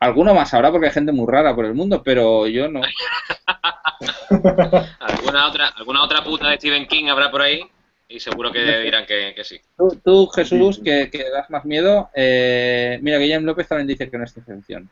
[0.00, 2.80] Alguno más habrá porque hay gente muy rara por el mundo, pero yo no.
[5.00, 7.62] ¿Alguna otra, alguna otra puta de Stephen King habrá por ahí?
[8.08, 9.60] Y seguro que dirán que, que sí.
[9.76, 14.16] Tú, tú, Jesús, que, que das más miedo, eh, mira, Guillem López también dice que
[14.16, 14.88] no es ciencia ficción.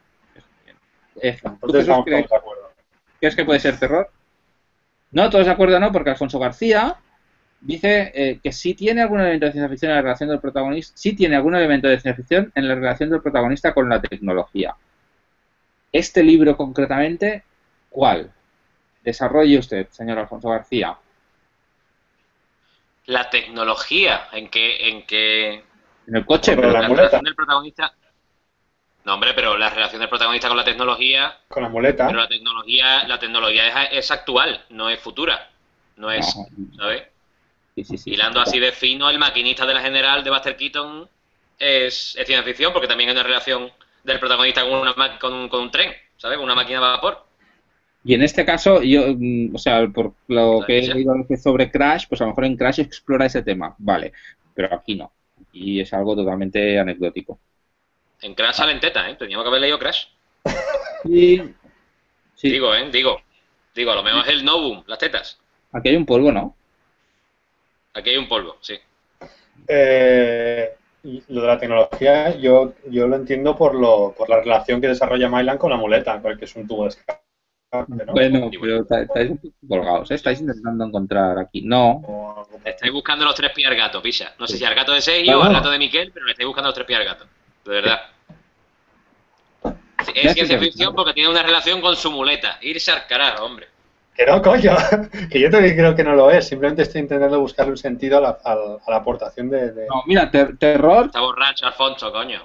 [1.22, 1.96] Eh, ¿Tú, Jesús,
[3.18, 4.10] crees que puede ser terror?
[5.12, 6.96] No, todos de acuerdo no, porque Alfonso García
[7.66, 10.92] dice eh, que sí tiene algún elemento de ciencia ficción en la relación del protagonista,
[10.96, 14.74] sí tiene algún elemento de ciencia ficción en la relación del protagonista con la tecnología.
[15.92, 17.42] Este libro concretamente,
[17.90, 18.30] ¿cuál?
[19.02, 20.96] Desarrolle usted, señor Alfonso García.
[23.06, 25.54] La tecnología en que, en que
[26.06, 27.92] En el coche, Pero pero la la relación del protagonista.
[29.04, 32.08] No, hombre, pero la relación del protagonista con la tecnología, Con la muleta.
[32.08, 35.50] pero la tecnología, la tecnología es, es actual, no es futura.
[35.96, 37.04] No es, No, ¿sabes?
[37.76, 38.10] Sí, sí, sí.
[38.10, 41.08] Hilando así de fino, el maquinista de la general de Buster Keaton
[41.58, 43.70] es, es ciencia ficción porque también hay una relación
[44.02, 46.36] del protagonista con, una, con, un, con un tren, ¿sabes?
[46.38, 47.24] Con una máquina de vapor.
[48.04, 52.06] Y en este caso, yo, mm, o sea, por lo que he leído sobre Crash,
[52.08, 54.12] pues a lo mejor en Crash explora ese tema, vale,
[54.54, 55.12] pero aquí no.
[55.52, 57.40] Y es algo totalmente anecdótico.
[58.22, 59.16] En Crash salen tetas, ¿eh?
[59.18, 60.06] Teníamos que haber leído Crash.
[61.04, 62.90] Sí, Digo, ¿eh?
[62.90, 63.20] Digo.
[63.74, 65.38] Digo, a lo mejor es el Novum, las tetas.
[65.72, 66.56] aquí hay un polvo, ¿no?
[67.96, 68.78] Aquí hay un polvo, sí.
[69.68, 70.70] Eh,
[71.28, 75.28] lo de la tecnología, yo, yo lo entiendo por, lo, por la relación que desarrolla
[75.28, 77.20] Mylan con la muleta, porque es un tubo de escape,
[77.72, 77.86] ¿no?
[78.12, 80.14] Bueno, pero está- estáis un poco colgados, ¿eh?
[80.14, 81.62] estáis intentando encontrar aquí.
[81.62, 84.34] No, Estáis buscando los tres pies al gato, picha.
[84.38, 86.46] No sé si al gato de Sergio o al gato de Miquel, pero le estáis
[86.46, 87.24] buscando los tres pies al gato.
[87.64, 88.00] De verdad.
[90.14, 92.58] Es ciencia ficción porque tiene una relación con su muleta.
[92.62, 93.68] Irse al carajo, hombre.
[94.16, 94.74] Que no, coño,
[95.30, 98.20] que yo también creo que no lo es, simplemente estoy intentando buscar un sentido a
[98.22, 99.72] la, a- a la aportación de...
[99.72, 102.40] de- no, mira, ter- terror, Está borracho, Alfonso, coño.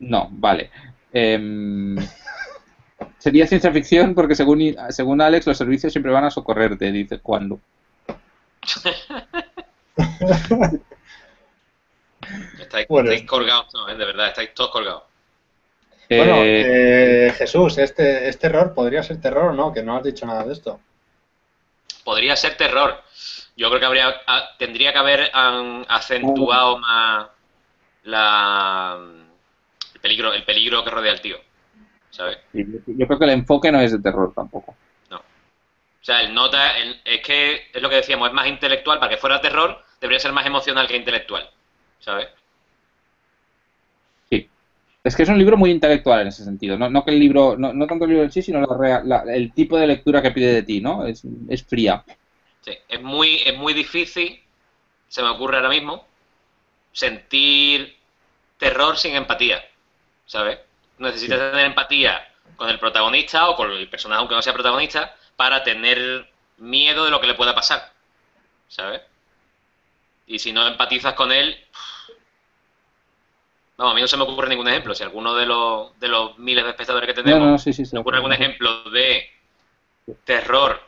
[0.00, 0.70] No, vale.
[1.12, 1.96] Em,
[3.18, 7.18] sería ciencia ficción porque según, I- según Alex los servicios siempre van a socorrerte, dice
[7.20, 7.60] cuando.
[12.60, 13.10] Estáis, Bueno.
[13.10, 13.96] estáis colgados, no, ¿eh?
[13.96, 15.02] de verdad, estáis todos colgados.
[16.16, 19.72] Bueno, Eh, eh, Jesús, ¿este, ¿este error podría ser terror o no?
[19.72, 20.80] Que no has dicho nada de esto.
[22.04, 23.02] Podría ser terror.
[23.56, 25.30] Yo creo que habría, a- tendría que haber
[25.88, 27.28] acentuado más
[28.04, 28.98] la,
[29.94, 31.36] el peligro, el peligro que rodea al tío.
[32.10, 32.38] ¿Sabes?
[32.52, 34.74] yo yo creo que el enfoque no es de terror tampoco.
[35.12, 38.98] O sea, el nota, el- es que es lo que decíamos, es más intelectual.
[38.98, 41.48] Para que fuera terror, debería ser más emocional que intelectual.
[42.00, 42.28] ¿Sabes?
[45.04, 46.76] Es que es un libro muy intelectual en ese sentido.
[46.78, 49.22] No, no que el libro, no, no tanto el libro en sí, sino la la-
[49.34, 51.06] el tipo de lectura que pide de ti, ¿no?
[51.06, 52.04] Es, es fría.
[52.62, 54.42] Sí, es muy, es muy difícil,
[55.08, 56.06] se me ocurre ahora mismo,
[56.92, 57.96] sentir
[58.58, 59.64] terror sin empatía,
[60.26, 60.58] ¿sabes?
[60.98, 65.64] Necesitas tener empatía con el protagonista o con el personaje, aunque no sea protagonista, para
[65.64, 66.28] tener
[66.58, 67.92] miedo de lo que le pueda pasar,
[68.68, 69.02] ¿sabes?
[70.26, 71.56] Y si no empatizas con él,
[73.80, 74.94] Vamos, a mí no se me ocurre ningún ejemplo.
[74.94, 77.86] Si alguno de los, de los miles de espectadores que tenemos No, no, sí, sí,
[77.86, 77.92] sí.
[77.92, 79.30] se ocurre algún ejemplo de
[80.24, 80.82] terror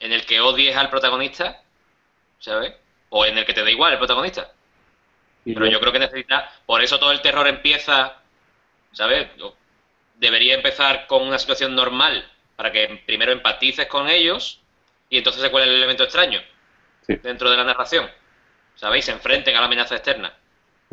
[0.00, 1.62] en el que odies al protagonista,
[2.40, 2.74] ¿sabes?
[3.10, 4.50] O en el que te da igual el protagonista.
[5.44, 8.16] Pero yo creo que necesita, por eso todo el terror empieza,
[8.90, 9.28] ¿sabes?
[10.16, 14.60] Debería empezar con una situación normal, para que primero empatices con ellos
[15.08, 16.42] y entonces se cuele el elemento extraño
[17.06, 18.10] dentro de la narración,
[18.74, 19.04] ¿sabéis?
[19.04, 20.34] Se enfrenten a la amenaza externa.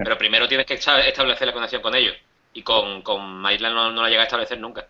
[0.03, 2.15] Pero primero tienes que esta- establecer la conexión con ellos.
[2.53, 4.85] Y con, con Maitland no, no la llega a establecer nunca.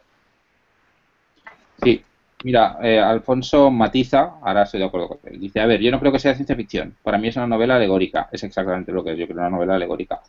[1.81, 2.03] Sí,
[2.43, 5.39] mira, eh, Alfonso matiza, ahora estoy de acuerdo con él.
[5.39, 6.95] Dice, a ver, yo no creo que sea ciencia ficción.
[7.03, 8.29] Para mí es una novela alegórica.
[8.31, 10.19] Es exactamente lo que es, yo creo, una novela alegórica.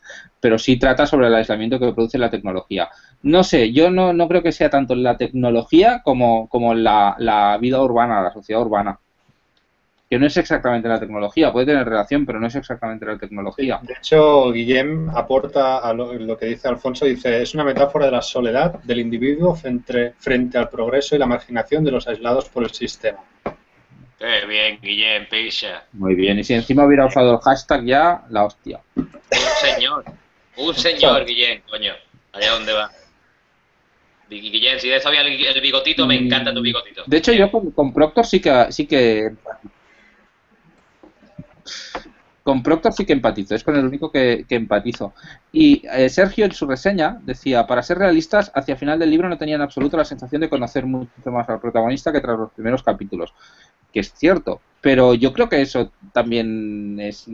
[0.40, 2.88] Pero sí trata sobre el aislamiento que produce la tecnología.
[3.22, 7.58] No sé, yo no, no creo que sea tanto la tecnología como, como la, la
[7.58, 8.98] vida urbana, la sociedad urbana.
[10.10, 13.78] Que no es exactamente la tecnología, puede tener relación, pero no es exactamente la tecnología.
[13.82, 18.10] De hecho, Guillem aporta a lo, lo que dice Alfonso, dice, es una metáfora de
[18.10, 22.64] la soledad del individuo frente, frente al progreso y la marginación de los aislados por
[22.64, 23.18] el sistema.
[24.18, 25.84] Qué bien, Guillem, picha.
[25.92, 28.80] Muy bien, y si encima hubiera usado el hashtag ya, la hostia.
[28.96, 29.08] Un
[29.62, 30.04] señor.
[30.56, 31.92] Un señor, Guillem, coño.
[32.32, 32.90] Allá donde va.
[34.28, 37.04] Gui- Guillem, si de eso había el, el bigotito, me encanta tu bigotito.
[37.06, 39.30] De hecho, yo con, con Proctor sí que sí que
[42.42, 45.14] con Proctor sí que empatizo, es con el único que, empatizo.
[45.52, 49.28] Y eh, Sergio en su reseña decía, para ser realistas, hacia el final del libro
[49.28, 52.52] no tenía en absoluto la sensación de conocer mucho más al protagonista que tras los
[52.52, 53.34] primeros capítulos.
[53.92, 57.26] Que es cierto, pero yo creo que eso también es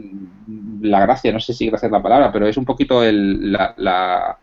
[0.81, 4.37] la gracia, no sé si gracia es la palabra, pero es un poquito el, la-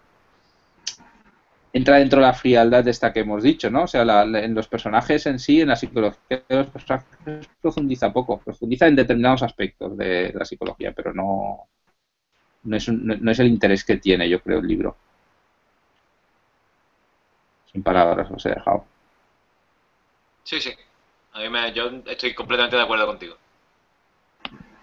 [1.75, 3.83] entra dentro de la frialdad de esta que hemos dicho, ¿no?
[3.83, 7.49] O sea, la- la- en los personajes en sí, en la psicología de los personajes
[7.61, 11.69] profundiza poco, profundiza en determinados aspectos de la psicología, pero no
[12.65, 14.97] no es, un- no, no es el interés que tiene, yo creo, el libro.
[17.71, 18.87] Sin palabras os he dejado.
[20.45, 20.73] Sí, sí.
[21.33, 23.37] A mí me, yo estoy completamente de acuerdo contigo.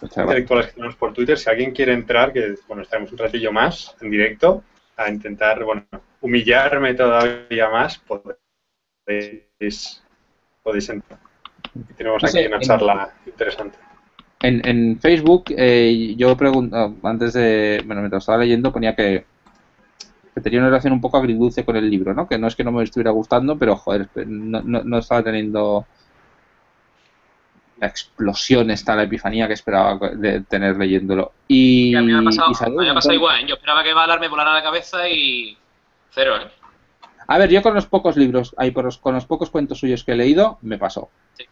[0.00, 0.18] gracias.
[0.26, 3.96] Intelectuales que tenemos por Twitter, si alguien quiere entrar, que bueno, estaremos un ratillo más
[4.00, 4.62] en directo,
[5.04, 5.84] a intentar, bueno,
[6.20, 7.98] humillarme todavía más,
[9.06, 10.02] podéis,
[10.62, 11.18] podéis entrar.
[11.74, 13.78] Y tenemos No aquí una en- charla interesante.
[14.42, 19.24] En, en Facebook, eh, yo pregunto, antes de, bueno, mientras estaba leyendo, ponía que,
[20.34, 22.26] que tenía una relación un poco agridulce con el libro, ¿no?
[22.28, 25.86] Que no es que no me estuviera gustando, pero, joder, no, no, no estaba teniendo
[27.82, 31.32] la explosión esta, la epifanía que esperaba de tener leyéndolo.
[31.48, 33.46] Y, Y a mí me ha pasado, me ha igual, ¿eh?
[33.48, 35.56] Yo esperaba que Valar me volara la cabeza y...
[36.12, 36.46] Cero, ¿eh?
[37.26, 40.12] A ver, yo con los pocos libros, por los- con los pocos cuentos suyos que
[40.12, 41.08] he leído, me pasó.
[41.36, 41.44] Sí.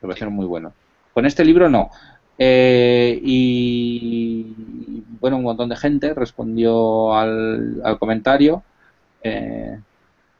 [0.00, 0.72] Me parecieron muy buenos.
[1.12, 1.90] Con este libro no.
[2.36, 4.46] Eh, y
[5.20, 8.62] bueno, un montón de gente respondió al, al comentario.
[9.22, 9.78] eh,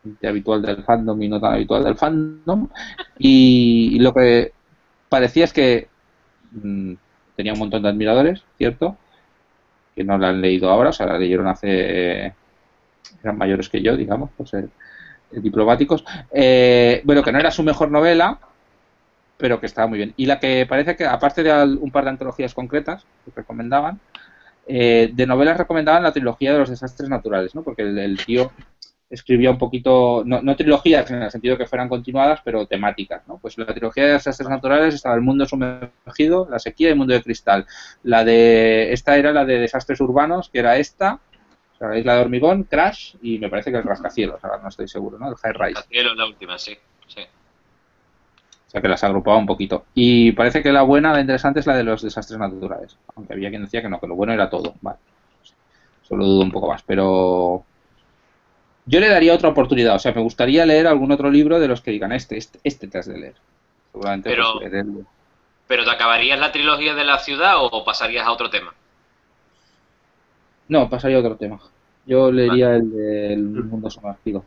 [0.03, 2.69] gente habitual del fandom y no tan habitual del fandom.
[3.19, 4.53] Y, y lo que
[5.15, 5.87] parecía es que
[6.51, 6.95] mm,
[7.37, 8.97] tenía un montón de admiradores, ¿cierto?
[9.95, 12.35] Que no la han leído ahora, o sea, la leyeron hace
[13.23, 14.69] eran mayores que yo, digamos, por ser
[15.31, 16.05] diplomáticos.
[16.33, 18.41] Eh, bueno, que no era su mejor novela,
[19.37, 20.15] pero que estaba muy bien.
[20.17, 24.01] Y la que parece que, aparte de un par de antologías concretas que recomendaban,
[24.67, 27.63] eh, de novelas recomendaban la trilogía de los desastres naturales, ¿no?
[27.63, 28.51] Porque el tío
[29.15, 33.39] escribía un poquito, no, no trilogías en el sentido que fueran continuadas, pero temáticas, ¿no?
[33.39, 37.15] Pues la trilogía de desastres naturales estaba El mundo sumergido, La sequía y El mundo
[37.15, 37.67] de cristal.
[38.03, 41.21] La de, esta era la de desastres urbanos, que era esta,
[41.75, 44.69] o sea, la isla de hormigón, Crash y me parece que el rascacielos, ahora no
[44.69, 45.29] estoy seguro, ¿no?
[45.29, 45.83] El High Rise.
[45.89, 46.77] Cielo es la última, sí.
[47.07, 47.21] sí.
[47.21, 49.87] O sea que las agrupaba un poquito.
[49.95, 52.97] Y parece que la buena, la interesante es la de los desastres naturales.
[53.15, 54.75] Aunque había quien decía que no, que lo bueno era todo.
[54.81, 54.99] Vale.
[56.03, 56.83] Solo dudo un poco más.
[56.83, 57.65] Pero
[58.87, 59.95] yo le daría otra oportunidad.
[59.97, 62.87] O sea, me gustaría leer algún otro libro de los que digan este, este, este
[62.89, 63.35] te has de leer.
[63.93, 65.07] Seguramente Pero- pues, leer el-
[65.67, 68.75] ¿Pero te acabarías la trilogía de la ciudad o pasarías a otro tema?
[70.69, 71.59] No, pasaría a otro tema.
[72.07, 74.45] Yo leería el del mundo sumergido.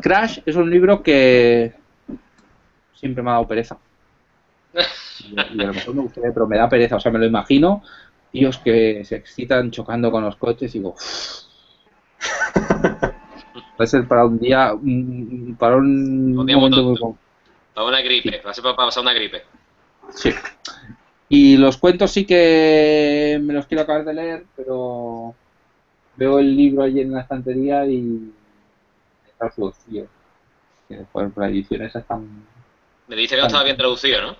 [0.00, 1.72] Crash es un libro que
[2.94, 3.78] siempre me ha dado pereza.
[5.22, 6.96] Y, y a lo mejor me gustaría, pero me da pereza.
[6.96, 7.82] O sea, me lo imagino,
[8.32, 10.94] tíos que se excitan chocando con los coches y digo...
[13.80, 14.74] Puede ser para un día,
[15.58, 17.18] para un, Un día momento muy tonto.
[17.72, 19.42] Para una gripe, va a ser para pasar una gripe.
[20.10, 20.34] Sí.
[21.30, 25.34] Y los cuentos sí que me los quiero acabar de leer, pero
[26.16, 28.30] veo el libro allí en la estantería y
[29.26, 30.08] está traducido.
[30.86, 32.28] Que, por ediciones están...
[33.08, 34.36] Me dice que no estaba bien traducido, ¿no?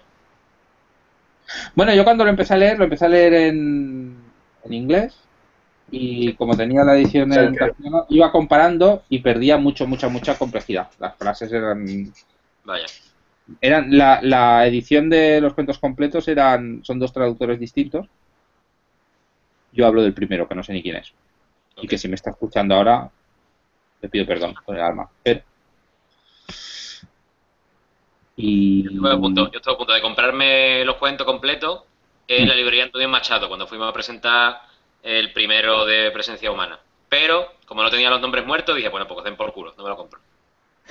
[1.74, 4.22] Bueno, yo cuando lo empecé a leer, lo empecé a leer en,
[4.64, 5.16] en inglés
[5.90, 10.88] y como tenía la edición en castellano, iba comparando y perdía mucho, mucha, mucha complejidad.
[10.98, 12.12] Las frases eran...
[12.64, 12.86] Vaya.
[13.60, 18.06] eran la, la edición de los cuentos completos eran son dos traductores distintos.
[19.72, 21.12] Yo hablo del primero, que no sé ni quién es.
[21.76, 23.10] Y que si me está escuchando ahora,
[24.00, 25.08] le pido perdón con el alma.
[25.22, 25.42] Pero...
[28.36, 28.84] Y...
[28.94, 31.82] Yo a punto, yo estuve a punto de comprarme los cuentos completos
[32.28, 34.69] en la librería Antonio Machado cuando fuimos a presentar
[35.02, 36.78] el primero de presencia humana.
[37.08, 39.88] Pero, como no tenía los nombres muertos, dije, bueno, pues den por culo, no me
[39.88, 40.20] lo compro.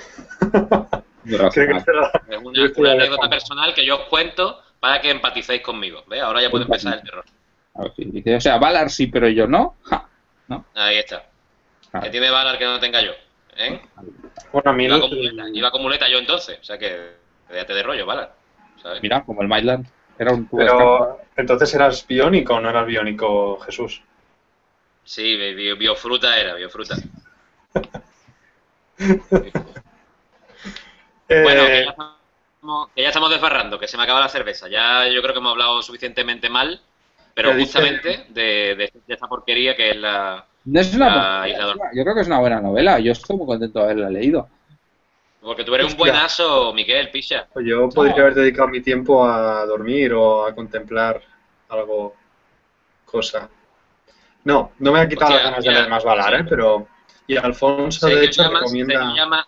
[1.22, 6.02] Es una, una anécdota personal que yo os cuento para que empaticéis conmigo.
[6.06, 6.22] ¿Ves?
[6.22, 7.24] Ahora ya puede empezar el terror.
[7.96, 9.76] Dice, o sea, Valar sí, pero yo no.
[9.84, 10.08] Ja,
[10.48, 10.64] ¿no?
[10.74, 11.26] Ahí está.
[11.90, 12.04] Claro.
[12.04, 13.12] Que tiene Valar que no tenga yo.
[13.56, 13.80] ¿Eh?
[14.52, 16.58] Bueno, a mí Iba con muleta, iba con muleta yo entonces.
[16.60, 17.10] O sea que,
[17.50, 18.34] déjate de rollo, Valar.
[18.82, 19.02] ¿sabes?
[19.02, 19.86] Mira, como el Myland.
[20.20, 20.58] Era un tubo.
[20.58, 24.02] Pero, entonces eras biónico o no eras biónico, Jesús.
[25.04, 26.94] Sí, bio- biofruta era, biofruta.
[31.28, 34.68] Eh, Bueno, que ya, estamos, que ya estamos desbarrando, que se me acaba la cerveza.
[34.68, 36.80] Ya yo creo que hemos hablado suficientemente mal,
[37.34, 40.44] pero justamente de, de- de esta porquería que es la...
[40.64, 42.98] No es una buena Isla novela, Yo creo que es una buena novela.
[42.98, 44.48] Yo estoy muy contento de haberla leído.
[45.42, 46.12] Porque tú eres un Hostia.
[46.12, 47.48] buenazo, Miguel, picha.
[47.52, 51.22] Pues yo podría haber dedicado mi tiempo a dormir o a contemplar
[51.70, 52.14] algo,
[53.06, 53.48] cosa.
[54.44, 56.40] No, no me ha quitado Hostia, las ganas de leer más Valar, sí.
[56.42, 56.46] ¿eh?
[56.48, 56.88] Pero,
[57.26, 59.12] y Alfonso, Sergio de hecho, Llamas- recomienda...
[59.14, 59.46] Llamas-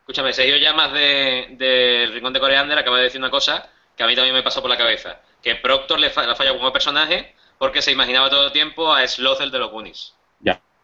[0.00, 4.06] escúchame, Sergio Llamas de, del Rincón de Coreander acaba de decir una cosa que a
[4.06, 5.20] mí también me pasó por la cabeza.
[5.42, 8.92] Que Proctor le, fa- le ha fallado como personaje porque se imaginaba todo el tiempo
[8.92, 10.14] a Sloth el de los Goonies.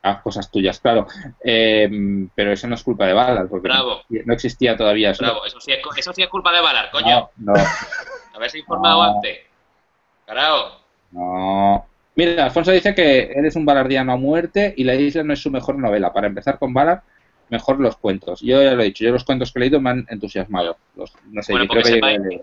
[0.03, 1.07] Ah, cosas tuyas, claro.
[1.43, 1.89] Eh,
[2.35, 4.03] pero eso no es culpa de Valar, porque Bravo.
[4.09, 5.25] no, existía todavía eso.
[5.25, 7.29] Bravo, eso sí es, eso sí es culpa de Valar, coño.
[7.39, 7.55] No, no,
[8.35, 9.15] Haberse informado No.
[9.17, 9.39] antes.
[10.27, 10.81] Carajo.
[11.13, 11.87] no.
[12.15, 15.51] Mira, Alfonso dice que eres un valardiano a muerte y La isla no es su
[15.51, 16.15] mejor novela.
[16.15, 17.03] Para empezar con Valar,
[17.51, 18.41] mejor los cuentos.
[18.41, 20.79] Yo ya lo he dicho, yo los cuentos que he leído me han entusiasmado.
[20.95, 22.41] Los- no sé, Bueno, yo creo que a sepáis-.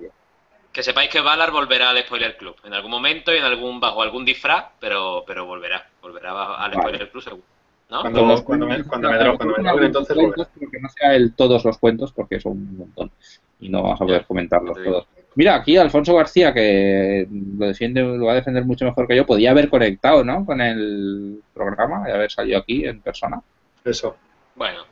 [0.73, 4.01] Que sepáis que Valar volverá al Spoiler Club en algún momento y en algún bajo
[4.01, 5.87] algún disfraz, pero, pero volverá.
[6.01, 6.81] Volverá bajo- al Vale.
[6.81, 7.43] Spoiler Club seguro.
[7.89, 8.01] ¿No?
[8.01, 11.35] Cuando, cuando me, cuando me cuando me drogue, entonces cuentos, pero que no sea el
[11.35, 13.11] todos los cuentos porque son un montón
[13.59, 15.05] y no vamos a poder comentarlos todos.
[15.35, 19.25] Mira, aquí Alfonso García, que lo defiende, lo va a defender mucho mejor que yo,
[19.27, 20.43] podía haber conectado, ¿no?
[20.45, 23.39] Con el programa y haber salido aquí en persona.
[23.85, 24.15] Eso.
[24.55, 24.85] Bueno,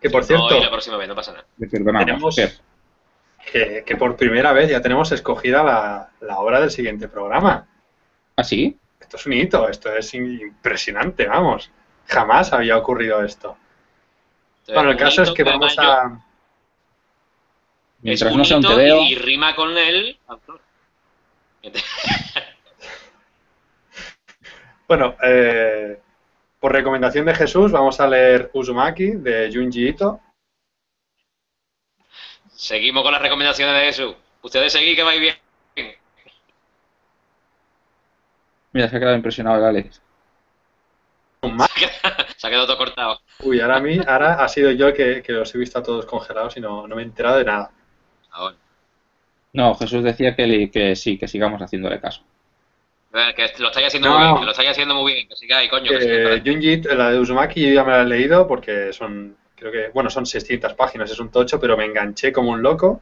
[0.00, 1.46] Que por no, cierto, la próxima vez, no pasa nada.
[1.58, 2.60] Tenemos-.
[3.50, 7.66] Que, que por primera vez ya tenemos escogida la, la hora del siguiente programa.
[8.36, 8.76] ¿Ah, sí?
[9.00, 11.70] Esto es un hito, esto es impresionante, vamos.
[12.06, 13.56] Jamás había ocurrido esto.
[14.60, 15.82] Entonces, Bueno, el caso es que vamos a...
[16.08, 16.18] yo-
[18.02, 19.00] Mientras es un no sea un hito tebeo.
[19.02, 20.18] y, y rima con él.
[24.86, 25.98] Bueno, eh,
[26.60, 30.20] por recomendación de Jesús vamos a leer Uzumaki de Junji Ito.
[32.64, 34.14] Seguimos con las recomendaciones de Jesús.
[34.40, 35.36] Ustedes seguís que vais bien.
[38.72, 40.00] Mira, se ha quedado impresionado el Alex.
[42.38, 43.20] Se ha quedado todo cortado.
[43.40, 45.82] Uy, ahora a mí, ahora ha sido yo el que, que los he visto a
[45.82, 47.70] todos congelados y no, no me he enterado de nada.
[48.30, 48.56] Ahora.
[49.52, 52.22] No, Jesús decía que, le- que sí, que sigamos haciéndole caso.
[53.12, 54.14] Que lo estáis haciendo No.
[54.18, 55.90] muy bien, que lo estáis haciendo muy bien, que sigáis, coño.
[55.90, 56.42] Que Eh, sigáis.
[56.46, 59.92] Junji Ito, la de Uzumaki yo ya me la he leído porque son, creo que,
[59.92, 63.00] bueno, son 600 páginas, es un tocho, pero me enganché como un loco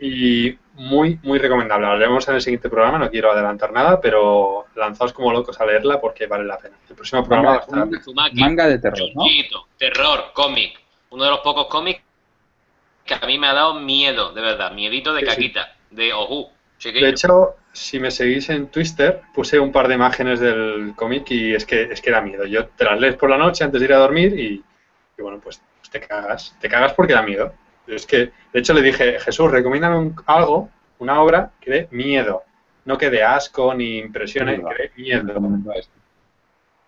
[0.00, 1.86] y muy, muy recomendable.
[1.86, 5.66] La leeremos en el siguiente programa, no quiero adelantar nada, pero lanzaos como locos a
[5.66, 6.76] leerla porque vale la pena.
[6.88, 8.14] El próximo programa va a estar...
[8.34, 9.08] Manga de terror,
[9.76, 10.80] terror, cómic.
[11.10, 12.02] Uno de los pocos cómics
[13.04, 14.72] que a mí me ha dado miedo, de verdad.
[14.72, 15.32] Miedito de Sí, sí.
[15.34, 16.48] caquita, de ojú.
[16.78, 17.04] chiquillo.
[17.04, 21.54] De hecho, si me seguís en Twitter, puse un par de imágenes del cómic y
[21.54, 22.46] es que, es que da miedo.
[22.46, 24.64] Yo te las lees por la noche antes de ir a dormir y,
[25.18, 26.56] y bueno, pues, pues te cagas.
[26.60, 27.52] Te cagas porque da miedo.
[27.86, 32.42] Es que, de hecho, le dije, Jesús, recomiéndame un- algo, una obra que dé miedo.
[32.84, 35.40] No que dé asco ni impresiones, que dé miedo.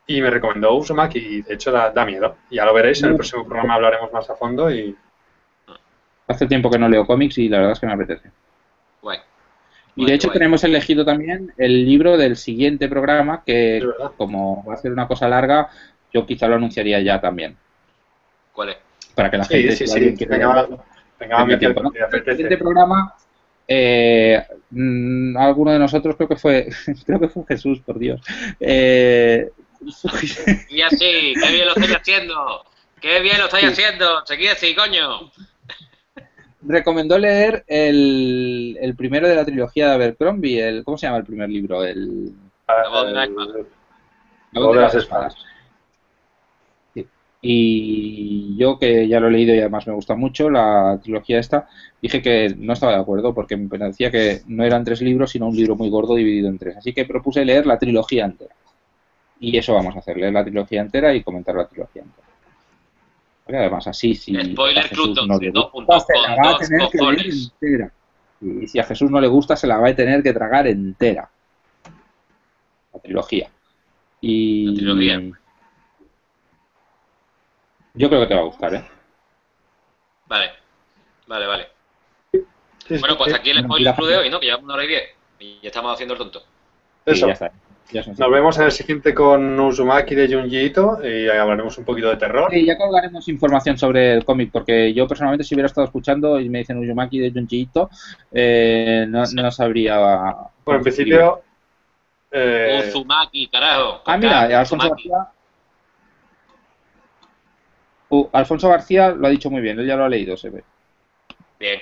[0.07, 2.37] Y me recomendó Uzumaki y de hecho da, da miedo.
[2.51, 4.97] Ya lo veréis, en el próximo programa hablaremos más a fondo y
[6.27, 8.31] Hace tiempo que no leo cómics y la verdad es que me apetece.
[9.01, 9.19] Guay.
[9.97, 10.39] Y de hecho guay.
[10.39, 13.83] tenemos elegido también el libro del siguiente programa que
[14.17, 15.69] como va a ser una cosa larga,
[16.13, 17.57] yo quizá lo anunciaría ya también.
[18.59, 18.77] ¿Cuál es?
[19.15, 20.15] Para que la Sí, gente sí, si sí.
[20.17, 20.69] quiere Venga.
[21.21, 21.93] Venga, tiempo, ¿no?
[21.93, 22.33] te El apetece.
[22.33, 23.15] siguiente programa,
[23.69, 26.69] eh, mm, alguno de nosotros creo que fue,
[27.07, 28.21] creo que fue Jesús, por Dios.
[28.59, 29.49] Eh,
[30.71, 32.65] Y así, qué bien lo estáis haciendo.
[33.01, 34.27] Qué bien lo estáis haciendo.
[34.27, 35.31] Seguid así, coño.
[36.63, 41.25] recomendó leer el, el primero de la trilogía de Abercrombie, el, ¿cómo se llama el
[41.25, 41.85] primer libro?
[41.85, 42.33] El,
[43.07, 45.37] de la voz de las espadas.
[47.41, 51.69] Y yo que ya lo he leído y además me gusta mucho la trilogía esta,
[52.03, 55.47] dije que no estaba de acuerdo porque me parecía que no eran tres libros, sino
[55.47, 56.79] un libro muy gordo dividido en tres.
[56.79, 58.55] Así que propuse leer la trilogía entera.
[59.41, 62.27] Y eso vamos a hacer, leer la trilogía entera y comentar la trilogía entera.
[63.45, 66.19] Porque además así, si Spoiler a Jesús Club no le 12, dos gusta, puntos, se
[66.19, 67.53] la con va a dos tener que leer cojones.
[67.63, 67.93] entera.
[68.41, 71.31] Y si a Jesús no le gusta, se la va a tener que tragar entera.
[72.93, 73.49] La trilogía.
[74.21, 75.23] Y La trilogía.
[77.99, 78.85] Yo creo que te va a gustar, ¿eh?
[80.27, 80.51] Vale,
[81.27, 81.69] vale, vale.
[82.33, 83.39] Sí, Bueno, pues sí.
[83.39, 84.41] aquí el spoiler club de hoy, ¿no?
[84.41, 85.03] Que llevamos una hora y diez.
[85.41, 86.43] Y ya estamos haciendo el tonto.
[87.05, 87.27] Eso.
[87.27, 87.53] ya está.
[87.91, 92.11] Ya Nos vemos en el siguiente con Uzumaki de Junji Ito y hablaremos un poquito
[92.11, 92.51] de terror.
[92.51, 96.51] Sí, ya colgaremos información sobre el cómic, porque yo personalmente si hubiera estado escuchando y
[96.51, 97.89] me dicen Uzumaki de Junji Ito,
[98.31, 99.97] eh, no, no sabría...
[100.67, 101.41] Bueno, en principio,
[102.31, 104.03] eh, Uzumaki, carajo.
[104.05, 105.09] Ah, mira, Alfonso Uzumaki.
[105.09, 105.33] García...
[108.11, 110.65] Uh, Alfonso García lo ha dicho muy bien, él ya lo ha leído, se ve.
[111.59, 111.81] Bien,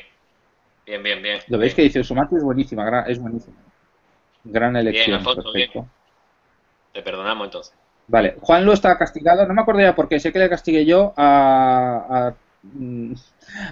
[0.85, 1.41] bien, bien, bien.
[1.49, 3.57] Lo veis que dice Uzumaki es buenísima, es buenísima.
[4.45, 5.87] Gran elección, Alfonso, perfecto.
[6.93, 7.75] Te perdonamos entonces.
[8.09, 10.85] Vale, Juan Lu está castigado, no me acuerdo ya por qué, sé que le castigué
[10.85, 12.35] yo a, a,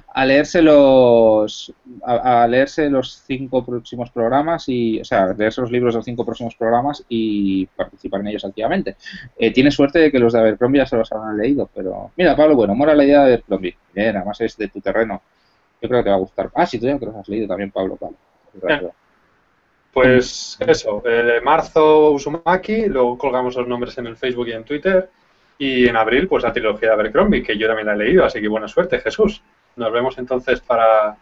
[0.08, 1.72] a leerse los
[2.04, 6.04] a, a leerse los cinco próximos programas y, o sea, leerse los libros de los
[6.04, 8.96] cinco próximos programas y participar en ellos activamente.
[9.36, 12.36] Eh, tiene suerte de que los de Abercrombie ya se los habrán leído, pero mira,
[12.36, 13.76] Pablo, bueno, mola la idea de Abercrombie.
[13.92, 15.22] Bien, además es de tu terreno.
[15.80, 16.50] Yo creo que te va a gustar.
[16.54, 18.16] Ah, sí, tú ya te los has leído también, Pablo, Pablo.
[19.92, 25.10] pues eso, eh, marzo Uzumaki, luego colgamos los nombres en el Facebook y en Twitter.
[25.58, 28.40] Y en abril, pues la trilogía de Abercrombie, que yo también la he leído, así
[28.40, 29.42] que buena suerte, Jesús.
[29.76, 31.16] Nos vemos entonces para,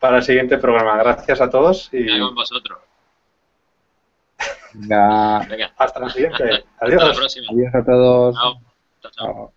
[0.00, 0.96] para el siguiente programa.
[0.96, 2.78] Gracias a todos y con vosotros.
[4.74, 6.44] Venga, hasta la siguiente.
[6.78, 7.16] hasta la Adiós.
[7.18, 7.46] próxima.
[7.50, 8.34] adiós a todos.
[8.36, 8.60] Chao.
[9.02, 9.26] Chao, chao.
[9.26, 9.52] Chao.